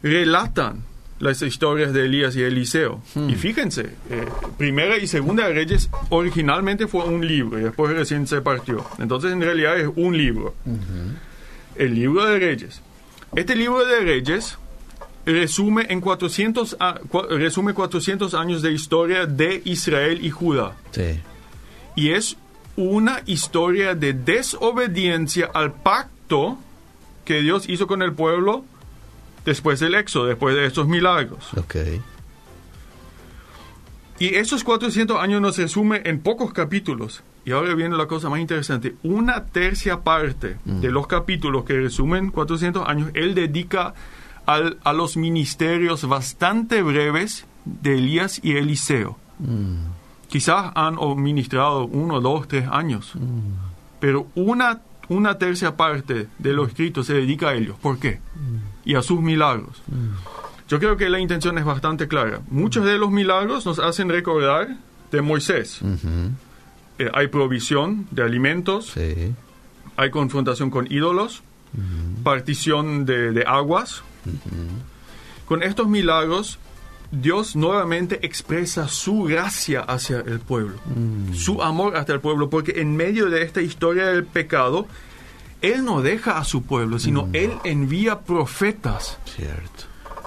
relatan 0.03 0.85
las 1.21 1.43
historias 1.43 1.93
de 1.93 2.05
Elías 2.05 2.37
y 2.37 2.43
Eliseo. 2.43 3.03
Y 3.17 3.19
hmm. 3.19 3.35
fíjense, 3.35 3.91
eh, 4.11 4.27
Primera 4.57 4.99
y 4.99 5.07
Segunda 5.07 5.49
Reyes 5.49 5.91
originalmente 6.11 6.87
fue 6.87 7.05
un 7.05 7.27
libro 7.27 7.59
y 7.59 7.65
después 7.65 7.93
recién 7.93 8.27
se 8.27 8.41
partió. 8.41 8.85
Entonces 8.99 9.33
en 9.33 9.41
realidad 9.41 9.79
es 9.79 9.89
un 9.97 10.17
libro. 10.17 10.55
El 11.75 11.95
libro 11.95 12.25
de 12.25 12.39
Reyes. 12.39 12.83
Este 13.35 13.57
libro 13.57 13.85
de 13.85 14.01
Reyes 14.01 14.59
resume 15.32 15.87
en 15.90 16.00
400, 16.00 16.76
resume 17.30 17.75
400 17.75 18.35
años 18.35 18.62
de 18.62 18.73
historia 18.73 19.26
de 19.26 19.61
Israel 19.64 20.25
y 20.25 20.30
Judá. 20.30 20.73
Y 21.94 22.11
es 22.11 22.37
una 22.76 23.23
historia 23.26 23.94
de 23.94 24.12
desobediencia 24.12 25.50
al 25.52 25.73
pacto 25.73 26.58
que 27.25 27.42
Dios 27.42 27.68
hizo 27.68 27.87
con 27.87 28.02
el 28.02 28.12
pueblo 28.12 28.64
después 29.44 29.80
del 29.80 29.94
éxodo, 29.94 30.26
después 30.26 30.54
de 30.54 30.64
estos 30.66 30.87
milagros. 30.88 31.44
Okay. 31.56 32.00
Y 34.18 34.35
esos 34.35 34.64
400 34.64 35.20
años 35.20 35.40
nos 35.40 35.58
resume 35.58 36.02
en 36.04 36.20
pocos 36.20 36.52
capítulos. 36.52 37.23
Y 37.44 37.52
ahora 37.52 37.75
viene 37.75 37.97
la 37.97 38.06
cosa 38.06 38.28
más 38.28 38.40
interesante. 38.40 38.94
Una 39.02 39.44
tercia 39.47 40.00
parte 40.00 40.56
Mm. 40.64 40.80
de 40.80 40.90
los 40.90 41.06
capítulos 41.06 41.64
que 41.64 41.75
resumen 41.75 42.30
400 42.30 42.87
años, 42.88 43.11
él 43.14 43.35
dedica 43.35 43.94
al- 44.49 44.78
a 44.83 44.93
los 44.93 45.17
ministerios 45.17 46.09
bastante 46.09 46.83
breves 46.83 47.45
de 47.64 47.95
Elías 47.99 48.40
y 48.43 48.57
Eliseo. 48.57 49.17
Mm, 49.38 49.97
Quizás 50.28 50.73
han 50.75 50.97
ministrado 51.23 51.87
uno, 51.87 52.21
dos, 52.21 52.49
tres 52.49 52.67
años. 52.71 53.12
Pero 53.99 54.26
una, 54.35 54.81
una 55.09 55.38
tercia 55.38 55.75
parte 55.76 56.26
de 56.38 56.52
los 56.52 56.69
escritos 56.69 57.07
se 57.07 57.14
dedica 57.14 57.49
a 57.49 57.55
ellos. 57.55 57.76
¿Por 57.81 57.99
qué? 57.99 58.21
Y 58.85 58.95
a 58.95 59.00
sus 59.02 59.21
milagros. 59.23 59.81
Yo 60.69 60.78
creo 60.78 60.99
que 60.99 61.09
la 61.09 61.19
intención 61.19 61.57
es 61.57 61.64
bastante 61.64 62.09
clara. 62.09 62.40
Muchos 62.50 62.85
de 62.85 62.99
los 62.99 63.11
milagros 63.11 63.64
nos 63.64 63.78
hacen 63.78 64.11
recordar 64.11 64.76
de 65.11 65.23
Moisés. 65.23 65.81
Eh, 66.99 67.11
hay 67.14 67.28
provisión 67.28 68.07
de 68.11 68.23
alimentos, 68.23 68.90
Sí. 68.93 69.33
hay 69.97 70.11
confrontación 70.11 70.69
con 70.71 70.87
ídolos, 70.93 71.43
partición 72.23 73.07
de, 73.07 73.33
de 73.33 73.45
aguas. 73.47 74.02
Con 75.47 75.62
estos 75.62 75.88
milagros, 75.88 76.58
Dios 77.11 77.56
nuevamente 77.56 78.18
expresa 78.26 78.87
su 78.88 79.23
gracia 79.23 79.80
hacia 79.80 80.20
el 80.20 80.40
pueblo, 80.40 80.76
su 81.32 81.62
amor 81.62 81.97
hacia 81.97 82.14
el 82.14 82.20
pueblo, 82.20 82.50
porque 82.50 82.80
en 82.82 82.97
medio 82.97 83.30
de 83.30 83.42
esta 83.42 83.62
historia 83.62 84.06
del 84.08 84.25
pecado, 84.25 84.87
Él 85.62 85.85
no 85.85 86.02
deja 86.02 86.38
a 86.38 86.44
su 86.44 86.62
pueblo, 86.64 86.99
sino 86.99 87.28
Él 87.32 87.52
envía 87.64 88.20
profetas 88.20 89.18
Cierto. 89.25 89.85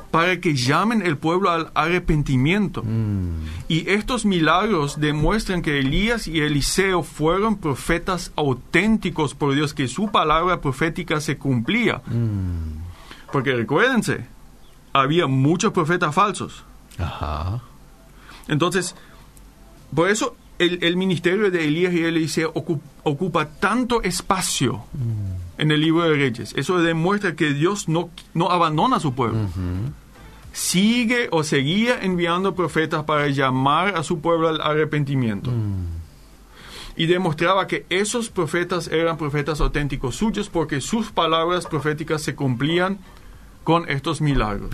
para 0.09 0.41
que 0.41 0.55
llamen 0.55 1.03
el 1.05 1.17
pueblo 1.17 1.51
al 1.51 1.69
arrepentimiento. 1.75 2.81
Mm, 2.83 3.45
Y 3.69 3.87
estos 3.91 4.25
milagros 4.25 4.99
demuestran 4.99 5.61
que 5.61 5.77
Elías 5.79 6.27
y 6.27 6.41
Eliseo 6.41 7.03
fueron 7.03 7.57
profetas 7.57 8.31
auténticos 8.35 9.35
por 9.35 9.53
Dios, 9.53 9.73
que 9.75 9.87
su 9.87 10.09
palabra 10.11 10.59
profética 10.61 11.21
se 11.21 11.37
cumplía. 11.37 12.01
Mm, 13.31 13.33
Porque 13.33 13.53
recuérdense, 13.55 14.25
había 14.93 15.27
muchos 15.27 15.71
profetas 15.73 16.13
falsos. 16.13 16.63
Ajá. 16.99 17.61
Entonces, 18.47 18.95
por 19.95 20.09
eso 20.09 20.35
el, 20.59 20.83
el 20.83 20.95
ministerio 20.97 21.49
de 21.49 21.65
Elías 21.67 21.93
y 21.93 22.03
Eliseo 22.03 22.53
ocu- 22.53 22.79
ocupa 23.03 23.45
tanto 23.47 24.01
espacio 24.03 24.83
en 25.57 25.71
el 25.71 25.81
libro 25.81 26.03
de 26.03 26.15
Reyes. 26.15 26.53
Eso 26.55 26.77
demuestra 26.79 27.35
que 27.35 27.53
Dios 27.53 27.87
no, 27.87 28.09
no 28.33 28.51
abandona 28.51 28.97
a 28.97 28.99
su 28.99 29.13
pueblo. 29.13 29.47
Sigue 30.53 31.29
o 31.31 31.43
seguía 31.43 32.01
enviando 32.03 32.53
profetas 32.55 33.05
para 33.05 33.27
llamar 33.29 33.95
a 33.95 34.03
su 34.03 34.19
pueblo 34.19 34.49
al 34.49 34.59
arrepentimiento. 34.61 35.49
Y 36.97 37.05
demostraba 37.05 37.67
que 37.67 37.85
esos 37.89 38.29
profetas 38.29 38.89
eran 38.89 39.17
profetas 39.17 39.61
auténticos 39.61 40.17
suyos 40.17 40.49
porque 40.49 40.81
sus 40.81 41.11
palabras 41.11 41.65
proféticas 41.65 42.21
se 42.21 42.35
cumplían 42.35 42.99
con 43.63 43.89
estos 43.89 44.21
milagros. 44.21 44.69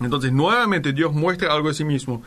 Entonces, 0.00 0.32
nuevamente 0.32 0.92
Dios 0.92 1.12
muestra 1.12 1.52
algo 1.52 1.68
de 1.68 1.74
sí 1.74 1.84
mismo, 1.84 2.22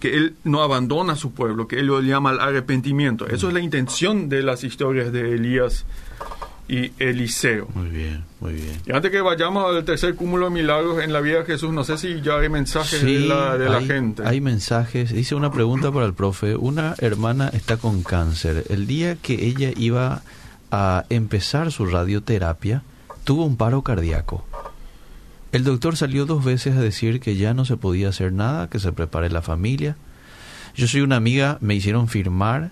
que 0.00 0.16
Él 0.16 0.34
no 0.44 0.62
abandona 0.62 1.12
a 1.12 1.16
su 1.16 1.32
pueblo, 1.32 1.68
que 1.68 1.78
Él 1.78 1.86
lo 1.86 2.00
llama 2.00 2.30
al 2.30 2.40
arrepentimiento. 2.40 3.26
Eso 3.26 3.48
es 3.48 3.54
la 3.54 3.60
intención 3.60 4.28
de 4.28 4.42
las 4.42 4.64
historias 4.64 5.12
de 5.12 5.34
Elías 5.34 5.84
y 6.68 6.92
Eliseo. 6.98 7.68
Muy 7.74 7.90
bien, 7.90 8.24
muy 8.40 8.54
bien. 8.54 8.80
Y 8.86 8.92
antes 8.92 9.10
que 9.10 9.20
vayamos 9.20 9.64
al 9.64 9.84
tercer 9.84 10.14
cúmulo 10.14 10.46
de 10.46 10.52
milagros 10.52 11.02
en 11.02 11.12
la 11.12 11.20
vida 11.20 11.38
de 11.40 11.44
Jesús, 11.44 11.72
no 11.72 11.84
sé 11.84 11.98
si 11.98 12.20
ya 12.22 12.38
hay 12.38 12.48
mensajes 12.48 13.02
de 13.02 13.20
la, 13.20 13.58
de 13.58 13.68
la 13.68 13.78
hay, 13.78 13.86
gente. 13.86 14.22
Hay 14.26 14.40
mensajes. 14.40 15.12
Dice 15.12 15.34
una 15.34 15.52
pregunta 15.52 15.92
para 15.92 16.06
el 16.06 16.14
profe. 16.14 16.56
Una 16.56 16.94
hermana 16.98 17.50
está 17.52 17.76
con 17.76 18.02
cáncer. 18.02 18.64
El 18.68 18.86
día 18.86 19.16
que 19.16 19.46
ella 19.46 19.70
iba 19.76 20.22
a 20.70 21.04
empezar 21.10 21.70
su 21.70 21.84
radioterapia, 21.86 22.82
tuvo 23.24 23.44
un 23.44 23.56
paro 23.56 23.82
cardíaco. 23.82 24.44
El 25.52 25.64
doctor 25.64 25.96
salió 25.98 26.24
dos 26.24 26.44
veces 26.44 26.76
a 26.76 26.80
decir 26.80 27.20
que 27.20 27.36
ya 27.36 27.52
no 27.52 27.66
se 27.66 27.76
podía 27.76 28.08
hacer 28.08 28.32
nada, 28.32 28.70
que 28.70 28.78
se 28.78 28.90
prepare 28.92 29.30
la 29.30 29.42
familia. 29.42 29.96
Yo 30.74 30.88
soy 30.88 31.02
una 31.02 31.16
amiga, 31.16 31.58
me 31.60 31.74
hicieron 31.74 32.08
firmar 32.08 32.70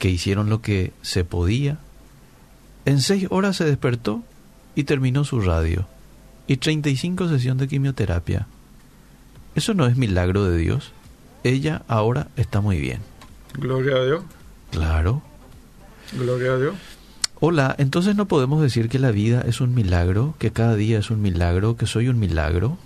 que 0.00 0.10
hicieron 0.10 0.50
lo 0.50 0.60
que 0.62 0.92
se 1.02 1.24
podía. 1.24 1.78
En 2.84 3.00
seis 3.00 3.28
horas 3.30 3.56
se 3.56 3.64
despertó 3.64 4.24
y 4.74 4.82
terminó 4.82 5.24
su 5.24 5.40
radio. 5.40 5.86
Y 6.48 6.56
35 6.56 7.28
sesiones 7.28 7.60
de 7.60 7.68
quimioterapia. 7.68 8.48
¿Eso 9.54 9.74
no 9.74 9.86
es 9.86 9.96
milagro 9.96 10.44
de 10.44 10.58
Dios? 10.58 10.92
Ella 11.44 11.82
ahora 11.86 12.28
está 12.36 12.60
muy 12.60 12.80
bien. 12.80 13.00
Gloria 13.54 13.96
a 13.96 14.04
Dios. 14.04 14.24
Claro. 14.72 15.22
Gloria 16.12 16.54
a 16.54 16.58
Dios. 16.58 16.74
Hola, 17.44 17.74
entonces 17.78 18.14
no 18.14 18.28
podemos 18.28 18.62
decir 18.62 18.88
que 18.88 19.00
la 19.00 19.10
vida 19.10 19.42
es 19.44 19.60
un 19.60 19.74
milagro, 19.74 20.36
que 20.38 20.52
cada 20.52 20.76
día 20.76 21.00
es 21.00 21.10
un 21.10 21.20
milagro, 21.20 21.76
que 21.76 21.86
soy 21.86 22.06
un 22.06 22.20
milagro. 22.20 22.78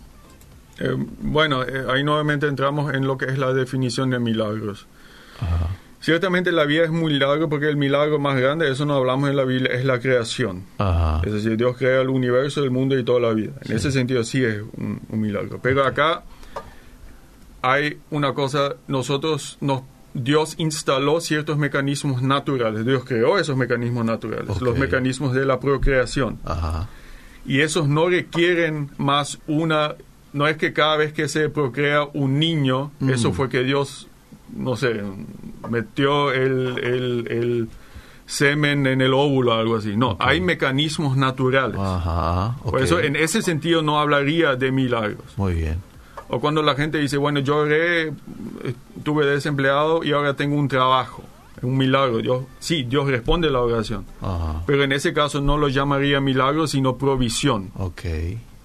Eh, 0.78 0.96
bueno, 1.20 1.62
eh, 1.62 1.84
ahí 1.90 2.02
nuevamente 2.02 2.46
entramos 2.46 2.94
en 2.94 3.06
lo 3.06 3.18
que 3.18 3.26
es 3.26 3.36
la 3.36 3.52
definición 3.52 4.08
de 4.08 4.18
milagros. 4.18 4.86
Ajá. 5.40 5.68
Ciertamente 6.00 6.52
la 6.52 6.64
vida 6.64 6.84
es 6.84 6.88
un 6.88 7.04
milagro 7.04 7.50
porque 7.50 7.68
el 7.68 7.76
milagro 7.76 8.18
más 8.18 8.40
grande, 8.40 8.70
eso 8.70 8.86
no 8.86 8.94
hablamos 8.94 9.28
en 9.28 9.36
la 9.36 9.44
Biblia, 9.44 9.74
es 9.74 9.84
la 9.84 10.00
creación. 10.00 10.64
Ajá. 10.78 11.20
Es 11.22 11.34
decir, 11.34 11.58
Dios 11.58 11.76
crea 11.76 12.00
el 12.00 12.08
universo, 12.08 12.64
el 12.64 12.70
mundo 12.70 12.98
y 12.98 13.04
toda 13.04 13.20
la 13.20 13.34
vida. 13.34 13.52
En 13.60 13.76
ese 13.76 13.92
sentido 13.92 14.24
sí 14.24 14.42
es 14.42 14.62
un, 14.78 15.02
un 15.10 15.20
milagro. 15.20 15.60
Pero 15.62 15.84
acá 15.84 16.22
hay 17.60 17.98
una 18.08 18.32
cosa, 18.32 18.76
nosotros, 18.88 19.58
nos, 19.60 19.82
Dios 20.22 20.54
instaló 20.58 21.20
ciertos 21.20 21.58
mecanismos 21.58 22.22
naturales, 22.22 22.84
Dios 22.86 23.04
creó 23.04 23.38
esos 23.38 23.56
mecanismos 23.56 24.04
naturales, 24.04 24.60
los 24.60 24.78
mecanismos 24.78 25.34
de 25.34 25.44
la 25.44 25.60
procreación. 25.60 26.38
Ajá. 26.44 26.88
Y 27.44 27.60
esos 27.60 27.86
no 27.88 28.08
requieren 28.08 28.90
más 28.96 29.38
una, 29.46 29.94
no 30.32 30.48
es 30.48 30.56
que 30.56 30.72
cada 30.72 30.96
vez 30.96 31.12
que 31.12 31.28
se 31.28 31.48
procrea 31.50 32.04
un 32.14 32.38
niño, 32.38 32.90
Mm. 32.98 33.10
eso 33.10 33.32
fue 33.32 33.48
que 33.48 33.62
Dios, 33.62 34.08
no 34.56 34.74
sé, 34.74 35.00
metió 35.70 36.32
el, 36.32 36.78
el, 36.78 37.26
el 37.30 37.68
semen 38.26 38.86
en 38.86 39.00
el 39.00 39.14
óvulo 39.14 39.52
o 39.52 39.54
algo 39.54 39.76
así. 39.76 39.96
No, 39.96 40.16
hay 40.18 40.40
mecanismos 40.40 41.16
naturales. 41.16 41.78
Ajá. 41.78 42.56
Por 42.64 42.80
eso 42.82 42.98
en 43.00 43.14
ese 43.16 43.42
sentido 43.42 43.82
no 43.82 44.00
hablaría 44.00 44.56
de 44.56 44.72
milagros. 44.72 45.26
Muy 45.36 45.54
bien. 45.54 45.76
O 46.28 46.40
cuando 46.40 46.62
la 46.62 46.74
gente 46.74 46.98
dice, 46.98 47.16
bueno, 47.16 47.40
yo 47.40 47.56
oré, 47.58 48.12
estuve 48.96 49.26
desempleado 49.26 50.02
y 50.04 50.12
ahora 50.12 50.34
tengo 50.34 50.56
un 50.56 50.68
trabajo. 50.68 51.22
Es 51.56 51.62
un 51.64 51.76
milagro. 51.76 52.18
Dios, 52.18 52.44
sí, 52.58 52.82
Dios 52.82 53.06
responde 53.08 53.48
a 53.48 53.50
la 53.50 53.60
oración. 53.60 54.04
Ajá. 54.20 54.62
Pero 54.66 54.84
en 54.84 54.92
ese 54.92 55.12
caso 55.12 55.40
no 55.40 55.56
lo 55.56 55.68
llamaría 55.68 56.20
milagro, 56.20 56.66
sino 56.66 56.96
provisión. 56.96 57.70
Ok. 57.76 58.02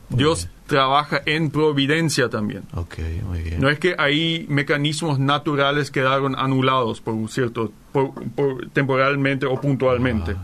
Dios 0.09 0.43
bien. 0.45 0.55
trabaja 0.67 1.21
en 1.25 1.51
providencia 1.51 2.29
también. 2.29 2.63
Ok, 2.73 2.95
muy 3.29 3.39
bien. 3.43 3.61
No 3.61 3.69
es 3.69 3.79
que 3.79 3.95
ahí 3.97 4.45
mecanismos 4.49 5.19
naturales 5.19 5.89
quedaron 5.89 6.35
anulados 6.37 6.99
por 6.99 7.15
cierto, 7.29 7.71
por- 7.93 8.11
por- 8.35 8.67
temporalmente 8.71 9.45
o 9.45 9.59
puntualmente. 9.61 10.35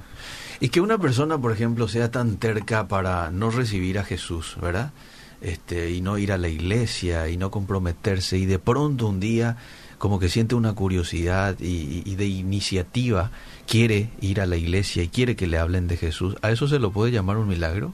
Y 0.62 0.70
que 0.70 0.80
una 0.80 0.98
persona, 0.98 1.38
por 1.38 1.52
ejemplo, 1.52 1.88
sea 1.90 2.10
tan 2.12 2.38
terca 2.38 2.88
para 2.88 3.30
no 3.30 3.52
recibir 3.52 4.00
a 4.00 4.04
Jesús, 4.06 4.56
¿verdad? 4.62 4.92
Este, 5.42 5.92
y 5.92 6.02
no 6.02 6.18
ir 6.18 6.32
a 6.32 6.38
la 6.40 6.48
iglesia 6.50 7.30
y 7.30 7.38
no 7.38 7.52
comprometerse 7.52 8.40
y 8.40 8.46
de 8.48 8.58
pronto 8.58 9.06
un 9.08 9.20
día 9.20 9.56
como 10.00 10.20
que 10.20 10.30
siente 10.30 10.56
una 10.56 10.74
curiosidad 10.74 11.56
y, 11.60 12.16
de 12.16 12.26
iniciativa 12.26 13.30
quiere 13.68 14.10
ir 14.20 14.42
a 14.42 14.48
la 14.48 14.56
iglesia 14.58 15.04
y 15.04 15.10
quiere 15.10 15.36
que 15.36 15.46
le 15.46 15.60
hablen 15.60 15.88
de 15.88 15.96
Jesús, 15.98 16.36
¿a 16.42 16.50
eso 16.50 16.68
se 16.68 16.80
lo 16.80 16.90
puede 16.92 17.12
llamar 17.12 17.38
un 17.38 17.48
milagro? 17.48 17.94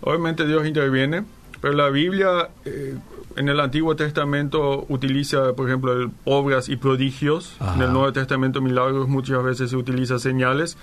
Obviamente 0.00 0.46
Dios 0.46 0.66
interviene, 0.66 1.24
pero 1.60 1.74
la 1.74 1.88
Biblia 1.88 2.48
eh, 2.64 2.96
en 3.36 3.48
el 3.48 3.60
Antiguo 3.60 3.96
Testamento 3.96 4.86
utiliza, 4.88 5.52
por 5.54 5.68
ejemplo, 5.68 5.92
el- 5.92 6.10
obras 6.24 6.68
y 6.68 6.76
prodigios. 6.76 7.54
Ajá. 7.60 7.74
En 7.76 7.82
el 7.82 7.92
Nuevo 7.92 8.12
Testamento 8.12 8.60
milagros 8.60 9.08
muchas 9.08 9.42
veces 9.42 9.70
se 9.70 9.76
utiliza 9.76 10.18
señales. 10.18 10.76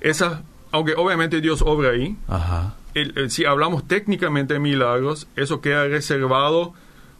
Esas, 0.00 0.40
aunque 0.70 0.94
obviamente 0.94 1.40
Dios 1.40 1.62
obra 1.62 1.90
ahí, 1.90 2.16
Ajá. 2.28 2.74
El- 2.94 3.12
el- 3.16 3.30
si 3.30 3.44
hablamos 3.44 3.86
técnicamente 3.86 4.54
de 4.54 4.60
milagros, 4.60 5.26
eso 5.36 5.60
queda 5.60 5.86
reservado 5.86 6.72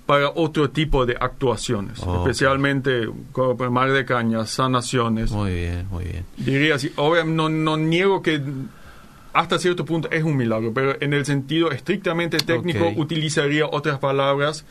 para 0.06 0.28
otro 0.30 0.68
tipo 0.70 1.06
de 1.06 1.16
actuaciones, 1.18 1.98
especialmente 2.18 3.08
como 3.32 3.56
mar 3.70 3.90
de 3.90 4.04
cañas, 4.04 4.50
sanaciones. 4.50 5.30
Muy 5.30 5.54
bien, 5.54 5.86
muy 5.90 6.04
bien. 6.04 6.24
Diría 6.36 6.74
así, 6.74 6.92
obviamente 6.96 7.36
no, 7.36 7.48
no 7.48 7.76
niego 7.78 8.20
que 8.22 8.40
hasta 9.32 9.58
cierto 9.58 9.84
punto 9.84 10.10
es 10.10 10.22
un 10.22 10.36
milagro, 10.36 10.72
pero 10.74 10.94
en 11.00 11.12
el 11.14 11.24
sentido 11.24 11.70
estrictamente 11.72 12.36
técnico 12.36 12.84
utilizaría 13.00 13.66
otras 13.66 13.98
palabras 13.98 14.64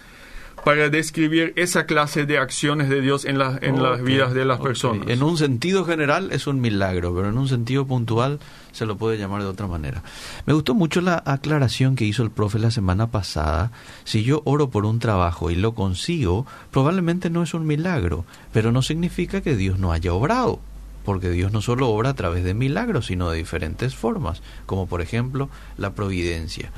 para 0.63 0.89
describir 0.89 1.53
esa 1.55 1.85
clase 1.85 2.25
de 2.25 2.37
acciones 2.37 2.89
de 2.89 3.01
Dios 3.01 3.25
en, 3.25 3.37
la, 3.37 3.59
en 3.61 3.83
las 3.83 4.01
vidas 4.01 4.33
de 4.33 4.45
las 4.45 4.59
personas. 4.59 5.09
En 5.09 5.21
un 5.21 5.37
sentido 5.37 5.83
general 5.85 6.31
es 6.31 6.47
un 6.47 6.61
milagro, 6.61 7.13
pero 7.13 7.29
en 7.29 7.37
un 7.37 7.47
sentido 7.47 7.85
puntual 7.85 8.39
se 8.71 8.85
lo 8.85 8.97
puede 8.97 9.17
llamar 9.17 9.41
de 9.41 9.47
otra 9.47 9.67
manera. 9.67 10.03
Me 10.45 10.53
gustó 10.53 10.73
mucho 10.73 11.01
la 11.01 11.21
aclaración 11.25 11.95
que 11.95 12.05
hizo 12.05 12.23
el 12.23 12.31
profe 12.31 12.59
la 12.59 12.71
semana 12.71 13.11
pasada. 13.11 13.71
Si 14.03 14.23
yo 14.23 14.41
oro 14.45 14.69
por 14.69 14.85
un 14.85 14.99
trabajo 14.99 15.51
y 15.51 15.55
lo 15.55 15.75
consigo, 15.75 16.45
probablemente 16.71 17.29
no 17.29 17.43
es 17.43 17.53
un 17.53 17.67
milagro, 17.67 18.25
pero 18.51 18.71
no 18.71 18.81
significa 18.81 19.41
que 19.41 19.55
Dios 19.55 19.79
no 19.79 19.91
haya 19.91 20.13
obrado 20.13 20.59
porque 21.03 21.29
Dios 21.29 21.51
no 21.51 21.61
solo 21.61 21.89
obra 21.89 22.11
a 22.11 22.15
través 22.15 22.43
de 22.45 22.53
milagros, 22.53 23.07
sino 23.07 23.29
de 23.29 23.37
diferentes 23.37 23.93
formas, 23.93 24.41
como 24.65 24.87
por 24.87 25.01
ejemplo 25.01 25.49
la 25.77 25.93
providencia. 25.93 26.71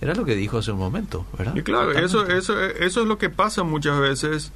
Era 0.00 0.14
lo 0.14 0.24
que 0.24 0.34
dijo 0.34 0.58
hace 0.58 0.72
un 0.72 0.78
momento, 0.78 1.26
¿verdad? 1.36 1.54
Y 1.54 1.62
claro, 1.62 1.92
eso, 1.92 2.26
eso, 2.26 2.58
eso 2.60 3.02
es 3.02 3.06
lo 3.06 3.18
que 3.18 3.28
pasa 3.28 3.62
muchas 3.64 3.98
veces. 4.00 4.52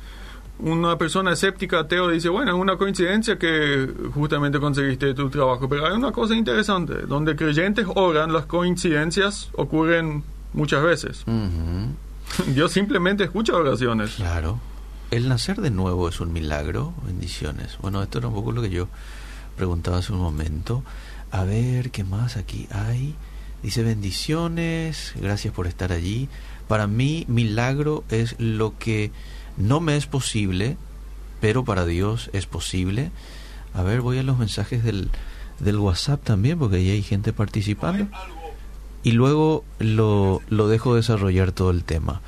Una 0.59 0.97
persona 0.97 1.33
escéptica, 1.33 1.81
ateo, 1.81 2.09
dice, 2.09 2.29
bueno, 2.29 2.53
es 2.53 2.57
una 2.57 2.77
coincidencia 2.77 3.39
que 3.39 3.93
justamente 4.15 4.61
conseguiste 4.61 5.13
tu 5.13 5.29
trabajo, 5.29 5.69
pero 5.69 5.87
hay 5.87 5.93
una 5.93 6.13
cosa 6.13 6.35
interesante, 6.35 6.95
donde 7.07 7.35
creyentes 7.37 7.87
oran, 7.95 8.33
las 8.33 8.47
coincidencias 8.47 9.51
ocurren 9.55 10.23
muchas 10.53 10.83
veces. 10.83 11.25
Dios 12.47 12.73
simplemente 12.73 13.25
escucha 13.25 13.55
oraciones. 13.55 14.15
Claro. 14.15 14.61
El 15.11 15.29
nacer 15.29 15.61
de 15.61 15.71
nuevo 15.71 16.09
es 16.09 16.21
un 16.21 16.33
milagro, 16.33 16.95
bendiciones. 17.05 17.77
Bueno, 17.81 18.03
esto 18.03 18.19
era 18.19 18.29
un 18.29 18.35
poco 18.35 18.53
lo 18.53 18.63
que 18.63 18.71
yo 18.71 18.89
preguntaba 19.57 19.99
hace 19.99 20.13
un 20.13 20.21
momento. 20.21 20.83
A 21.31 21.45
ver, 21.45 21.91
¿qué 21.91 22.05
más 22.05 22.37
aquí 22.37 22.67
hay? 22.71 23.15
Dice 23.65 23.83
bendiciones, 23.83 25.15
gracias 25.19 25.55
por 25.55 25.67
estar 25.67 25.91
allí. 25.91 26.29
Para 26.69 26.87
mí, 26.87 27.25
milagro 27.29 28.05
es 28.11 28.37
lo 28.39 28.77
que 28.79 29.11
no 29.57 29.81
me 29.81 29.97
es 29.97 30.05
posible, 30.07 30.77
pero 31.41 31.65
para 31.65 31.87
Dios 31.87 32.29
es 32.35 32.45
posible. 32.45 33.11
A 33.73 33.83
ver, 33.83 34.03
voy 34.03 34.19
a 34.19 34.23
los 34.23 34.39
mensajes 34.39 34.85
del, 34.85 35.11
del 35.61 35.79
WhatsApp 35.79 36.23
también, 36.23 36.59
porque 36.59 36.77
ahí 36.77 36.91
hay 36.91 37.03
gente 37.03 37.33
participando. 37.33 38.07
Y 39.03 39.13
luego 39.13 39.65
lo, 39.79 40.43
lo 40.51 40.69
dejo 40.69 40.95
desarrollar 40.95 41.53
todo 41.53 41.71
el 41.71 41.85
tema. 41.85 42.21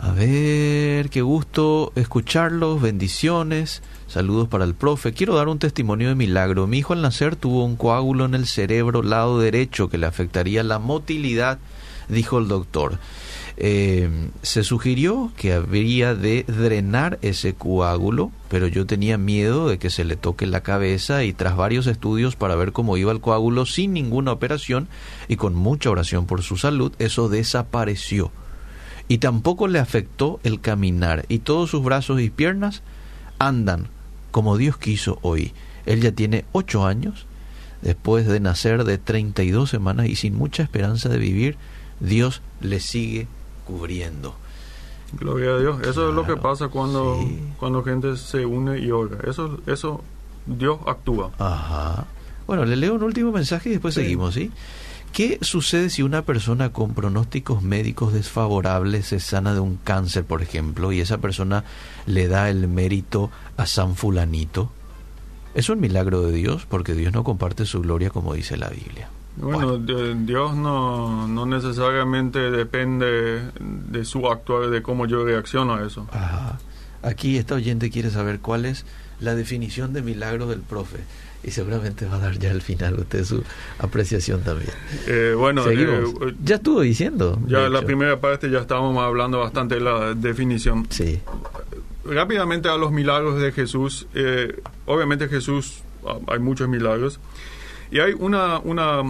A 0.00 0.12
ver, 0.12 1.10
qué 1.10 1.22
gusto 1.22 1.92
escucharlos, 1.96 2.80
bendiciones. 2.80 3.82
Saludos 4.06 4.46
para 4.46 4.64
el 4.64 4.74
profe. 4.74 5.12
Quiero 5.12 5.34
dar 5.34 5.48
un 5.48 5.58
testimonio 5.58 6.08
de 6.08 6.14
milagro. 6.14 6.68
Mi 6.68 6.78
hijo 6.78 6.92
al 6.92 7.02
nacer 7.02 7.34
tuvo 7.34 7.64
un 7.64 7.74
coágulo 7.74 8.24
en 8.24 8.36
el 8.36 8.46
cerebro 8.46 9.02
lado 9.02 9.40
derecho 9.40 9.88
que 9.88 9.98
le 9.98 10.06
afectaría 10.06 10.62
la 10.62 10.78
motilidad, 10.78 11.58
dijo 12.08 12.38
el 12.38 12.46
doctor. 12.46 13.00
Eh, 13.56 14.08
se 14.42 14.62
sugirió 14.62 15.32
que 15.36 15.52
habría 15.52 16.14
de 16.14 16.44
drenar 16.46 17.18
ese 17.22 17.54
coágulo, 17.54 18.30
pero 18.48 18.68
yo 18.68 18.86
tenía 18.86 19.18
miedo 19.18 19.68
de 19.68 19.80
que 19.80 19.90
se 19.90 20.04
le 20.04 20.14
toque 20.14 20.46
la 20.46 20.60
cabeza 20.60 21.24
y 21.24 21.32
tras 21.32 21.56
varios 21.56 21.88
estudios 21.88 22.36
para 22.36 22.54
ver 22.54 22.70
cómo 22.70 22.96
iba 22.96 23.10
el 23.10 23.20
coágulo 23.20 23.66
sin 23.66 23.94
ninguna 23.94 24.30
operación 24.30 24.86
y 25.26 25.34
con 25.34 25.56
mucha 25.56 25.90
oración 25.90 26.26
por 26.26 26.42
su 26.42 26.56
salud, 26.56 26.92
eso 27.00 27.28
desapareció. 27.28 28.30
Y 29.08 29.18
tampoco 29.18 29.68
le 29.68 29.78
afectó 29.78 30.38
el 30.44 30.60
caminar 30.60 31.24
y 31.28 31.38
todos 31.38 31.70
sus 31.70 31.82
brazos 31.82 32.20
y 32.20 32.30
piernas 32.30 32.82
andan 33.38 33.88
como 34.30 34.56
Dios 34.56 34.76
quiso 34.76 35.18
hoy. 35.22 35.52
Él 35.86 36.02
ya 36.02 36.12
tiene 36.12 36.44
ocho 36.52 36.86
años, 36.86 37.26
después 37.80 38.26
de 38.26 38.40
nacer 38.40 38.84
de 38.84 38.98
32 38.98 39.70
semanas 39.70 40.06
y 40.06 40.16
sin 40.16 40.34
mucha 40.34 40.62
esperanza 40.62 41.08
de 41.08 41.18
vivir, 41.18 41.56
Dios 42.00 42.42
le 42.60 42.80
sigue 42.80 43.26
cubriendo. 43.64 44.34
Gloria 45.12 45.54
a 45.54 45.58
Dios. 45.58 45.80
Eso 45.86 46.10
es 46.10 46.14
lo 46.14 46.26
que 46.26 46.36
pasa 46.36 46.68
cuando, 46.68 47.26
cuando 47.58 47.82
gente 47.82 48.16
se 48.16 48.44
une 48.44 48.78
y 48.78 48.90
ora. 48.90 49.18
Eso, 49.26 49.58
eso, 49.66 50.02
Dios 50.46 50.78
actúa. 50.86 51.30
Ajá. 51.38 52.06
Bueno, 52.46 52.64
le 52.64 52.76
leo 52.76 52.94
un 52.94 53.02
último 53.02 53.32
mensaje 53.32 53.70
y 53.70 53.72
después 53.72 53.94
seguimos, 53.94 54.34
¿sí? 54.34 54.50
¿Qué 55.12 55.38
sucede 55.42 55.90
si 55.90 56.02
una 56.02 56.22
persona 56.22 56.72
con 56.72 56.94
pronósticos 56.94 57.62
médicos 57.62 58.12
desfavorables 58.12 59.06
se 59.06 59.20
sana 59.20 59.54
de 59.54 59.60
un 59.60 59.76
cáncer, 59.76 60.24
por 60.24 60.42
ejemplo, 60.42 60.92
y 60.92 61.00
esa 61.00 61.18
persona 61.18 61.64
le 62.06 62.28
da 62.28 62.50
el 62.50 62.68
mérito 62.68 63.30
a 63.56 63.66
San 63.66 63.96
Fulanito? 63.96 64.70
Es 65.54 65.68
un 65.68 65.80
milagro 65.80 66.22
de 66.22 66.32
Dios 66.32 66.66
porque 66.66 66.94
Dios 66.94 67.12
no 67.12 67.24
comparte 67.24 67.66
su 67.66 67.80
gloria 67.80 68.10
como 68.10 68.34
dice 68.34 68.56
la 68.56 68.68
Biblia. 68.68 69.08
Bueno, 69.36 69.78
Dios 69.78 70.54
no, 70.54 71.28
no 71.28 71.46
necesariamente 71.46 72.50
depende 72.50 73.50
de 73.60 74.04
su 74.04 74.26
actuar, 74.26 74.70
de 74.70 74.82
cómo 74.82 75.06
yo 75.06 75.24
reacciono 75.24 75.74
a 75.74 75.86
eso. 75.86 76.06
Ajá. 76.12 76.58
Aquí 77.02 77.38
esta 77.38 77.54
oyente 77.54 77.90
quiere 77.90 78.10
saber 78.10 78.40
cuál 78.40 78.64
es 78.64 78.84
la 79.20 79.34
definición 79.34 79.92
de 79.92 80.02
milagro 80.02 80.46
del 80.46 80.60
profe 80.60 80.98
y 81.42 81.50
seguramente 81.50 82.06
va 82.06 82.16
a 82.16 82.18
dar 82.18 82.38
ya 82.38 82.50
al 82.50 82.62
final 82.62 82.98
usted 82.98 83.24
su 83.24 83.42
apreciación 83.78 84.42
también. 84.42 84.70
Eh, 85.06 85.34
bueno, 85.36 85.64
eh, 85.68 86.34
ya 86.42 86.56
estuvo 86.56 86.80
diciendo. 86.80 87.38
Ya 87.46 87.68
la 87.68 87.82
primera 87.82 88.20
parte 88.20 88.50
ya 88.50 88.58
estábamos 88.58 89.02
hablando 89.02 89.38
bastante 89.38 89.76
de 89.76 89.80
la 89.80 90.14
definición. 90.14 90.86
Sí. 90.90 91.20
Rápidamente 92.04 92.68
a 92.68 92.76
los 92.76 92.90
milagros 92.90 93.40
de 93.40 93.52
Jesús. 93.52 94.08
Eh, 94.14 94.60
obviamente 94.86 95.28
Jesús, 95.28 95.82
ah, 96.06 96.18
hay 96.26 96.38
muchos 96.40 96.68
milagros. 96.68 97.20
Y 97.90 98.00
hay 98.00 98.14
una, 98.18 98.58
una, 98.58 99.02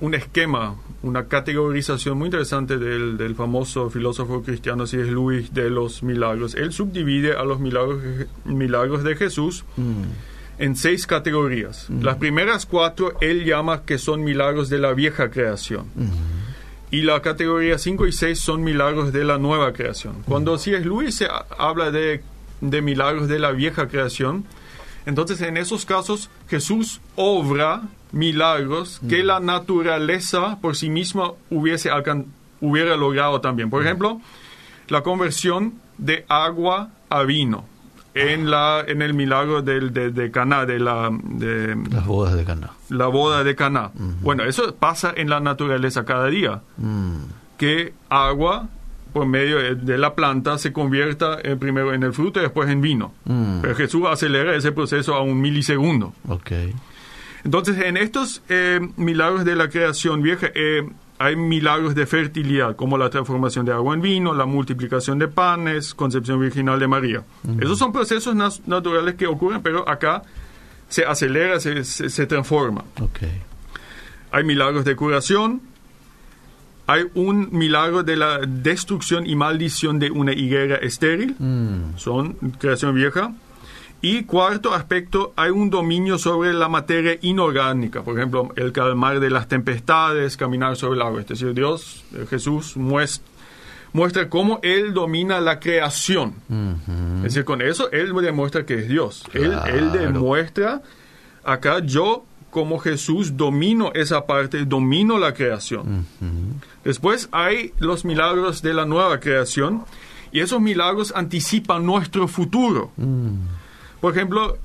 un 0.00 0.14
esquema, 0.14 0.76
una 1.02 1.26
categorización 1.26 2.16
muy 2.16 2.26
interesante 2.26 2.78
del, 2.78 3.18
del 3.18 3.34
famoso 3.34 3.90
filósofo 3.90 4.42
cristiano, 4.42 4.86
si 4.86 4.98
es 4.98 5.08
Luis, 5.08 5.52
de 5.52 5.68
los 5.68 6.02
milagros. 6.02 6.54
Él 6.54 6.72
subdivide 6.72 7.34
a 7.34 7.42
los 7.42 7.58
milagros, 7.58 8.00
milagros 8.44 9.02
de 9.02 9.16
Jesús. 9.16 9.64
Mm 9.76 10.29
en 10.60 10.76
seis 10.76 11.06
categorías. 11.06 11.86
Las 11.88 12.18
primeras 12.18 12.66
cuatro 12.66 13.14
él 13.22 13.44
llama 13.44 13.82
que 13.84 13.96
son 13.96 14.22
milagros 14.22 14.68
de 14.68 14.78
la 14.78 14.92
vieja 14.92 15.30
creación. 15.30 15.86
Y 16.90 17.00
la 17.02 17.22
categoría 17.22 17.78
5 17.78 18.06
y 18.06 18.12
6 18.12 18.38
son 18.38 18.62
milagros 18.62 19.12
de 19.12 19.24
la 19.24 19.38
nueva 19.38 19.72
creación. 19.72 20.22
Cuando 20.26 20.58
C.S. 20.58 20.84
Luis 20.84 21.14
se 21.14 21.28
habla 21.56 21.90
de, 21.90 22.22
de 22.60 22.82
milagros 22.82 23.28
de 23.28 23.38
la 23.38 23.52
vieja 23.52 23.88
creación, 23.88 24.44
entonces 25.06 25.40
en 25.40 25.56
esos 25.56 25.86
casos 25.86 26.28
Jesús 26.48 27.00
obra 27.16 27.82
milagros 28.12 29.00
que 29.08 29.22
la 29.22 29.40
naturaleza 29.40 30.58
por 30.60 30.76
sí 30.76 30.90
misma 30.90 31.32
hubiese 31.48 31.90
hubiera 32.60 32.96
logrado 32.96 33.40
también. 33.40 33.70
Por 33.70 33.82
ejemplo, 33.82 34.20
la 34.88 35.02
conversión 35.02 35.74
de 35.96 36.26
agua 36.28 36.90
a 37.08 37.22
vino 37.22 37.64
en 38.14 38.50
la 38.50 38.84
en 38.86 39.02
el 39.02 39.14
milagro 39.14 39.62
del, 39.62 39.92
de, 39.92 40.10
de 40.10 40.30
Caná 40.30 40.66
de 40.66 40.80
la 40.80 41.10
de 41.12 41.76
las 41.90 42.06
bodas 42.06 42.34
de 42.34 42.44
Caná 42.44 42.70
la 42.88 43.06
boda 43.06 43.44
de 43.44 43.54
Caná 43.54 43.90
bueno 44.20 44.44
eso 44.44 44.74
pasa 44.74 45.12
en 45.16 45.30
la 45.30 45.40
naturaleza 45.40 46.04
cada 46.04 46.26
día 46.26 46.62
mm. 46.76 47.16
que 47.56 47.94
agua 48.08 48.68
por 49.12 49.26
medio 49.26 49.74
de 49.74 49.98
la 49.98 50.14
planta 50.14 50.58
se 50.58 50.72
convierta 50.72 51.38
en, 51.42 51.58
primero 51.58 51.92
en 51.92 52.02
el 52.02 52.12
fruto 52.12 52.40
y 52.40 52.42
después 52.42 52.68
en 52.68 52.80
vino 52.80 53.12
mm. 53.26 53.60
pero 53.62 53.74
Jesús 53.76 54.02
acelera 54.08 54.56
ese 54.56 54.72
proceso 54.72 55.14
a 55.14 55.22
un 55.22 55.40
milisegundo 55.40 56.12
okay. 56.28 56.74
entonces 57.44 57.78
en 57.78 57.96
estos 57.96 58.42
eh, 58.48 58.80
milagros 58.96 59.44
de 59.44 59.54
la 59.54 59.68
creación 59.68 60.20
vieja 60.22 60.48
eh, 60.54 60.88
hay 61.20 61.36
milagros 61.36 61.94
de 61.94 62.06
fertilidad, 62.06 62.74
como 62.76 62.96
la 62.96 63.10
transformación 63.10 63.66
de 63.66 63.72
agua 63.72 63.92
en 63.92 64.00
vino, 64.00 64.32
la 64.32 64.46
multiplicación 64.46 65.18
de 65.18 65.28
panes, 65.28 65.92
concepción 65.92 66.40
virginal 66.40 66.80
de 66.80 66.88
María. 66.88 67.22
Esos 67.60 67.78
son 67.78 67.92
procesos 67.92 68.34
naturales 68.66 69.16
que 69.16 69.26
ocurren, 69.26 69.60
pero 69.60 69.86
acá 69.86 70.22
se 70.88 71.04
acelera, 71.04 71.60
se, 71.60 71.84
se, 71.84 72.26
transforma. 72.26 72.84
Okay. 72.98 73.42
Hay 74.32 74.44
milagros 74.44 74.86
de 74.86 74.96
curación, 74.96 75.60
hay 76.86 77.02
un 77.12 77.50
milagro 77.52 78.02
de 78.02 78.16
la 78.16 78.38
destrucción 78.38 79.26
y 79.26 79.36
maldición 79.36 79.98
de 79.98 80.10
una 80.10 80.32
higuera 80.32 80.76
estéril, 80.76 81.36
mm. 81.38 81.98
son 81.98 82.32
creación 82.58 82.94
vieja. 82.94 83.34
Y 84.02 84.24
cuarto 84.24 84.72
aspecto, 84.72 85.34
hay 85.36 85.50
un 85.50 85.68
dominio 85.68 86.18
sobre 86.18 86.54
la 86.54 86.68
materia 86.68 87.18
inorgánica, 87.20 88.02
por 88.02 88.16
ejemplo, 88.16 88.50
el 88.56 88.72
calmar 88.72 89.20
de 89.20 89.28
las 89.28 89.46
tempestades, 89.46 90.38
caminar 90.38 90.76
sobre 90.76 90.96
el 90.96 91.02
agua. 91.02 91.20
Es 91.20 91.28
decir, 91.28 91.52
Dios, 91.52 92.04
eh, 92.14 92.24
Jesús 92.28 92.78
muestra, 92.78 93.28
muestra 93.92 94.30
cómo 94.30 94.58
Él 94.62 94.94
domina 94.94 95.40
la 95.40 95.60
creación. 95.60 96.34
Es 97.18 97.34
decir, 97.34 97.44
con 97.44 97.60
eso 97.60 97.90
Él 97.90 98.14
demuestra 98.22 98.64
que 98.64 98.78
es 98.78 98.88
Dios. 98.88 99.24
Él, 99.34 99.54
él, 99.66 99.92
demuestra, 99.92 100.80
acá 101.44 101.80
yo 101.80 102.24
como 102.50 102.78
Jesús 102.78 103.36
domino 103.36 103.92
esa 103.94 104.26
parte, 104.26 104.64
domino 104.64 105.18
la 105.18 105.34
creación. 105.34 106.06
Después 106.84 107.28
hay 107.32 107.74
los 107.78 108.04
milagros 108.06 108.62
de 108.62 108.72
la 108.72 108.86
nueva 108.86 109.20
creación 109.20 109.84
y 110.32 110.40
esos 110.40 110.60
milagros 110.60 111.12
anticipan 111.14 111.84
nuestro 111.84 112.28
futuro. 112.28 112.92
Mm. 112.96 113.59
Por 114.00 114.12
ejemplo, 114.12 114.56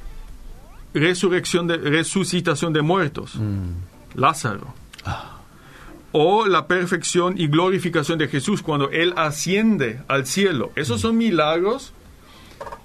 resurrección 0.93 1.67
de, 1.67 1.78
resucitación 1.78 2.74
de 2.74 2.82
muertos. 2.82 3.36
Mm. 3.36 4.19
Lázaro. 4.19 4.74
Ah. 5.06 5.32
o 6.13 6.45
la 6.48 6.65
perfección 6.67 7.36
y 7.38 7.48
glorificación 7.48 8.17
de 8.17 8.30
Jesús 8.30 8.62
cuando 8.62 8.89
Él 8.89 9.13
asciende 9.17 10.00
al 10.08 10.26
cielo. 10.26 10.71
Esos 10.78 11.02
son 11.02 11.17
milagros 11.17 11.91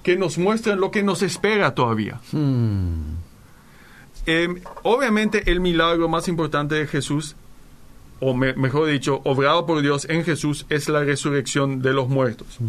que 0.03 0.17
nos 0.17 0.37
muestran 0.37 0.81
lo 0.81 0.91
que 0.91 1.01
nos 1.01 1.21
espera 1.23 1.73
todavía. 1.73 2.19
Hmm. 2.33 3.15
Eh, 4.25 4.49
obviamente 4.83 5.49
el 5.49 5.61
milagro 5.61 6.09
más 6.09 6.27
importante 6.27 6.75
de 6.75 6.85
Jesús, 6.87 7.37
o 8.19 8.33
me- 8.35 8.53
mejor 8.53 8.89
dicho, 8.89 9.21
obrado 9.23 9.65
por 9.65 9.81
Dios 9.81 10.05
en 10.09 10.25
Jesús, 10.25 10.65
es 10.69 10.89
la 10.89 10.99
resurrección 11.05 11.81
de 11.81 11.93
los 11.93 12.09
muertos. 12.09 12.59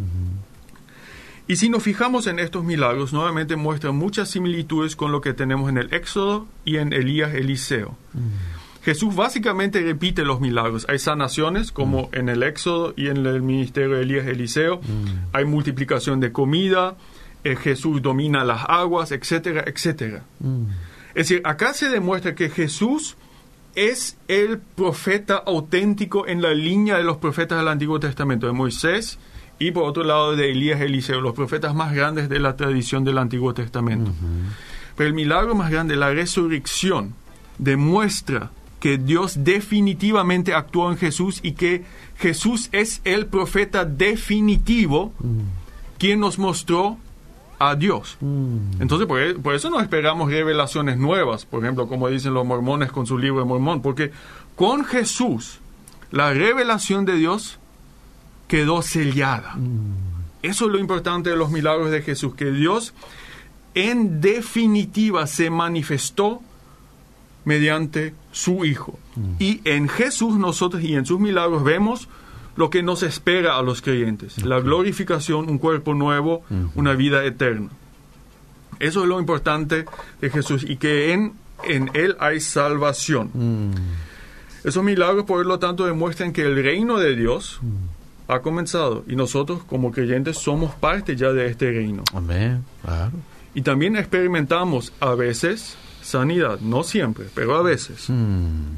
Y 1.49 1.57
si 1.57 1.69
nos 1.69 1.83
fijamos 1.83 2.27
en 2.27 2.39
estos 2.39 2.65
milagros, 2.65 3.13
nuevamente 3.13 3.57
muestran 3.57 3.97
muchas 3.97 4.31
similitudes 4.31 4.95
con 4.97 5.11
lo 5.13 5.21
que 5.21 5.35
tenemos 5.35 5.69
en 5.69 5.79
el 5.79 5.93
Éxodo 5.93 6.47
y 6.65 6.77
en 6.77 6.93
Elías 6.93 7.35
Eliseo. 7.35 7.97
Jesús 8.85 9.15
básicamente 9.15 9.81
repite 9.81 10.25
los 10.25 10.41
milagros. 10.41 10.87
Hay 10.89 10.99
sanaciones, 10.99 11.71
como 11.71 12.09
en 12.13 12.29
el 12.29 12.43
Éxodo 12.43 12.95
y 12.97 13.09
en 13.09 13.25
el 13.27 13.43
ministerio 13.43 13.97
de 13.97 14.03
Elías 14.03 14.27
Eliseo. 14.27 14.81
Hay 15.33 15.45
multiplicación 15.45 16.21
de 16.21 16.33
comida. 16.33 16.97
eh, 17.45 17.57
Jesús 17.57 18.01
domina 18.03 18.45
las 18.45 18.65
aguas, 18.69 19.11
etcétera, 19.11 19.65
etcétera. 19.67 20.25
Es 21.15 21.29
decir, 21.29 21.43
acá 21.45 21.75
se 21.75 21.89
demuestra 21.89 22.37
que 22.37 22.51
Jesús 22.51 23.17
es 23.75 24.17
el 24.29 24.59
profeta 24.59 25.43
auténtico 25.45 26.27
en 26.27 26.41
la 26.41 26.55
línea 26.55 26.97
de 26.97 27.03
los 27.05 27.17
profetas 27.17 27.59
del 27.59 27.69
Antiguo 27.69 27.99
Testamento, 27.99 28.47
de 28.47 28.53
Moisés 28.53 29.19
y 29.63 29.71
por 29.71 29.85
otro 29.85 30.03
lado 30.03 30.35
de 30.35 30.51
Elías 30.51 30.81
y 30.81 30.85
Eliseo, 30.85 31.21
los 31.21 31.35
profetas 31.35 31.73
más 31.73 31.95
grandes 31.95 32.29
de 32.29 32.41
la 32.41 32.57
tradición 32.57 33.05
del 33.05 33.19
Antiguo 33.19 33.55
Testamento. 33.55 34.11
Pero 34.97 35.09
el 35.09 35.15
milagro 35.15 35.55
más 35.55 35.71
grande, 35.71 35.95
la 35.95 36.11
resurrección, 36.11 37.15
demuestra 37.59 38.51
que 38.81 38.99
Dios 38.99 39.45
definitivamente 39.45 40.53
actuó 40.53 40.91
en 40.91 40.99
Jesús 40.99 41.39
y 41.45 41.53
que 41.53 41.85
Jesús 42.19 42.71
es 42.73 43.01
el 43.05 43.27
profeta 43.27 43.85
definitivo 43.85 45.13
quien 45.97 46.19
nos 46.19 46.41
mostró 46.41 46.99
a 47.61 47.77
Dios. 47.77 48.19
Entonces, 48.81 49.07
por, 49.07 49.41
por 49.43 49.55
eso 49.55 49.71
no 49.71 49.81
esperamos 49.81 50.29
revelaciones 50.29 50.99
nuevas, 50.99 51.47
por 51.47 51.63
ejemplo, 51.63 51.87
como 51.87 52.09
dicen 52.09 52.35
los 52.35 52.45
mormones 52.45 52.91
con 52.91 53.07
su 53.07 53.17
libro 53.17 53.43
de 53.43 53.47
Mormón, 53.47 53.81
porque 53.81 54.11
con 54.57 54.85
Jesús 54.85 55.61
la 56.11 56.33
revelación 56.33 57.05
de 57.05 57.15
Dios 57.15 57.61
quedó 58.53 58.83
sellada. 58.83 59.57
Eso 60.43 60.67
es 60.67 60.73
lo 60.73 60.79
importante 60.79 61.31
de 61.31 61.37
los 61.37 61.51
milagros 61.51 61.91
de 61.91 62.03
Jesús, 62.03 62.35
que 62.35 62.51
Dios 62.51 62.93
en 63.73 64.21
definitiva 64.21 65.27
se 65.27 65.49
manifestó 65.49 66.43
mediante 67.47 68.13
su 68.31 68.67
Hijo. 68.67 68.99
Y 69.39 69.63
en 69.65 69.89
Jesús 69.89 70.37
nosotros 70.37 70.83
y 70.83 70.97
en 70.97 71.07
sus 71.07 71.19
milagros 71.19 71.65
vemos 71.65 72.11
lo 72.55 72.69
que 72.69 72.83
nos 72.83 73.03
espera 73.03 73.57
a 73.57 73.63
los 73.63 73.81
creyentes, 73.81 74.45
la 74.45 74.61
glorificación, 74.61 75.49
un 75.49 75.57
cuerpo 75.57 75.95
nuevo, 75.95 76.45
una 76.75 76.93
vida 76.93 77.25
eterna. 77.25 77.71
Eso 78.81 79.01
es 79.01 79.09
lo 79.09 79.19
importante 79.19 79.87
de 80.21 80.29
Jesús 80.29 80.63
y 80.69 80.77
que 80.77 81.15
en, 81.15 81.33
en 81.65 81.91
Él 81.95 82.19
hay 82.21 82.39
salvación. 82.39 83.31
Esos 84.63 84.85
milagros, 84.85 85.25
por 85.25 85.47
lo 85.47 85.59
tanto, 85.59 85.87
demuestran 85.87 86.35
que 86.35 86.43
el 86.43 86.63
reino 86.63 86.99
de 86.99 87.17
Dios 87.17 87.59
ha 88.33 88.43
comenzado 88.43 89.05
y 89.09 89.17
nosotros 89.17 89.63
como 89.65 89.91
creyentes 89.93 90.39
somos 90.39 90.75
parte 90.75 91.17
ya 91.17 91.33
de 91.33 91.47
este 91.47 91.71
reino. 91.71 92.03
Amén. 92.15 92.65
Claro. 92.83 93.13
Y 93.55 93.63
también 93.63 93.97
experimentamos 93.97 94.93
a 95.01 95.15
veces 95.15 95.77
sanidad, 96.03 96.59
no 96.61 96.83
siempre, 96.83 97.27
pero 97.35 97.55
a 97.57 97.63
veces. 97.63 98.09
Hmm. 98.09 98.77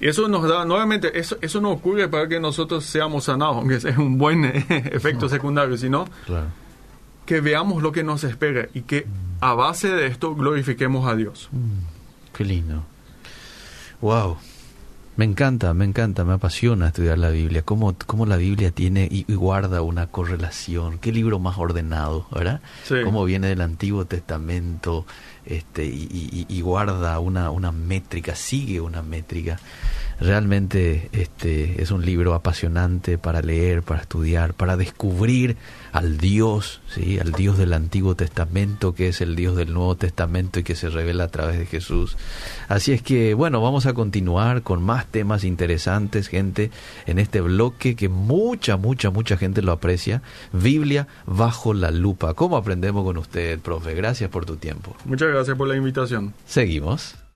Y 0.00 0.06
eso 0.06 0.28
nos 0.28 0.48
da, 0.48 0.64
nuevamente, 0.64 1.18
eso, 1.18 1.36
eso 1.40 1.60
no 1.60 1.70
ocurre 1.72 2.06
para 2.08 2.28
que 2.28 2.38
nosotros 2.38 2.84
seamos 2.84 3.24
sanados, 3.24 3.56
aunque 3.56 3.74
es 3.74 3.84
un 3.98 4.16
buen 4.16 4.44
efecto 4.68 5.28
secundario, 5.28 5.76
sino 5.76 6.06
Claro. 6.26 6.46
que 7.26 7.40
veamos 7.40 7.82
lo 7.82 7.90
que 7.90 8.04
nos 8.04 8.22
espera 8.22 8.68
y 8.74 8.82
que 8.82 9.06
a 9.40 9.54
base 9.54 9.88
de 9.90 10.06
esto 10.06 10.34
glorifiquemos 10.36 11.08
a 11.08 11.16
Dios. 11.16 11.50
Qué 12.32 12.44
lindo. 12.44 12.84
Wow. 14.00 14.36
Me 15.18 15.24
encanta, 15.24 15.74
me 15.74 15.84
encanta, 15.84 16.24
me 16.24 16.34
apasiona 16.34 16.86
estudiar 16.86 17.18
la 17.18 17.30
Biblia. 17.30 17.62
Cómo, 17.62 17.92
cómo 18.06 18.24
la 18.24 18.36
Biblia 18.36 18.70
tiene 18.70 19.08
y, 19.10 19.24
y 19.26 19.34
guarda 19.34 19.82
una 19.82 20.06
correlación. 20.06 20.98
Qué 20.98 21.10
libro 21.10 21.40
más 21.40 21.58
ordenado, 21.58 22.28
¿verdad? 22.30 22.60
Sí. 22.84 22.94
Cómo 23.04 23.24
viene 23.24 23.48
del 23.48 23.60
Antiguo 23.60 24.04
Testamento 24.04 25.06
este, 25.44 25.86
y, 25.86 26.08
y- 26.32 26.46
y 26.48 26.60
guarda 26.60 27.18
una, 27.18 27.50
una 27.50 27.72
métrica, 27.72 28.36
sigue 28.36 28.80
una 28.80 29.02
métrica. 29.02 29.58
Realmente 30.20 31.08
este, 31.12 31.80
es 31.80 31.92
un 31.92 32.04
libro 32.04 32.34
apasionante 32.34 33.18
para 33.18 33.40
leer, 33.40 33.82
para 33.82 34.00
estudiar, 34.00 34.52
para 34.52 34.76
descubrir 34.76 35.56
al 35.92 36.18
Dios, 36.18 36.80
¿sí? 36.88 37.20
al 37.20 37.32
Dios 37.32 37.56
del 37.56 37.72
Antiguo 37.72 38.16
Testamento, 38.16 38.94
que 38.94 39.08
es 39.08 39.20
el 39.20 39.36
Dios 39.36 39.56
del 39.56 39.72
Nuevo 39.72 39.96
Testamento 39.96 40.58
y 40.58 40.64
que 40.64 40.74
se 40.74 40.88
revela 40.88 41.24
a 41.24 41.28
través 41.28 41.58
de 41.58 41.66
Jesús. 41.66 42.16
Así 42.68 42.92
es 42.92 43.00
que, 43.00 43.34
bueno, 43.34 43.60
vamos 43.60 43.86
a 43.86 43.94
continuar 43.94 44.62
con 44.62 44.82
más 44.82 45.06
temas 45.06 45.44
interesantes, 45.44 46.26
gente, 46.26 46.72
en 47.06 47.20
este 47.20 47.40
bloque 47.40 47.94
que 47.94 48.08
mucha, 48.08 48.76
mucha, 48.76 49.10
mucha 49.10 49.36
gente 49.36 49.62
lo 49.62 49.70
aprecia. 49.70 50.22
Biblia 50.52 51.06
bajo 51.26 51.74
la 51.74 51.92
lupa. 51.92 52.34
¿Cómo 52.34 52.56
aprendemos 52.56 53.04
con 53.04 53.18
usted, 53.18 53.60
profe? 53.60 53.94
Gracias 53.94 54.30
por 54.30 54.46
tu 54.46 54.56
tiempo. 54.56 54.96
Muchas 55.04 55.28
gracias 55.28 55.56
por 55.56 55.68
la 55.68 55.76
invitación. 55.76 56.34
Seguimos. 56.44 57.27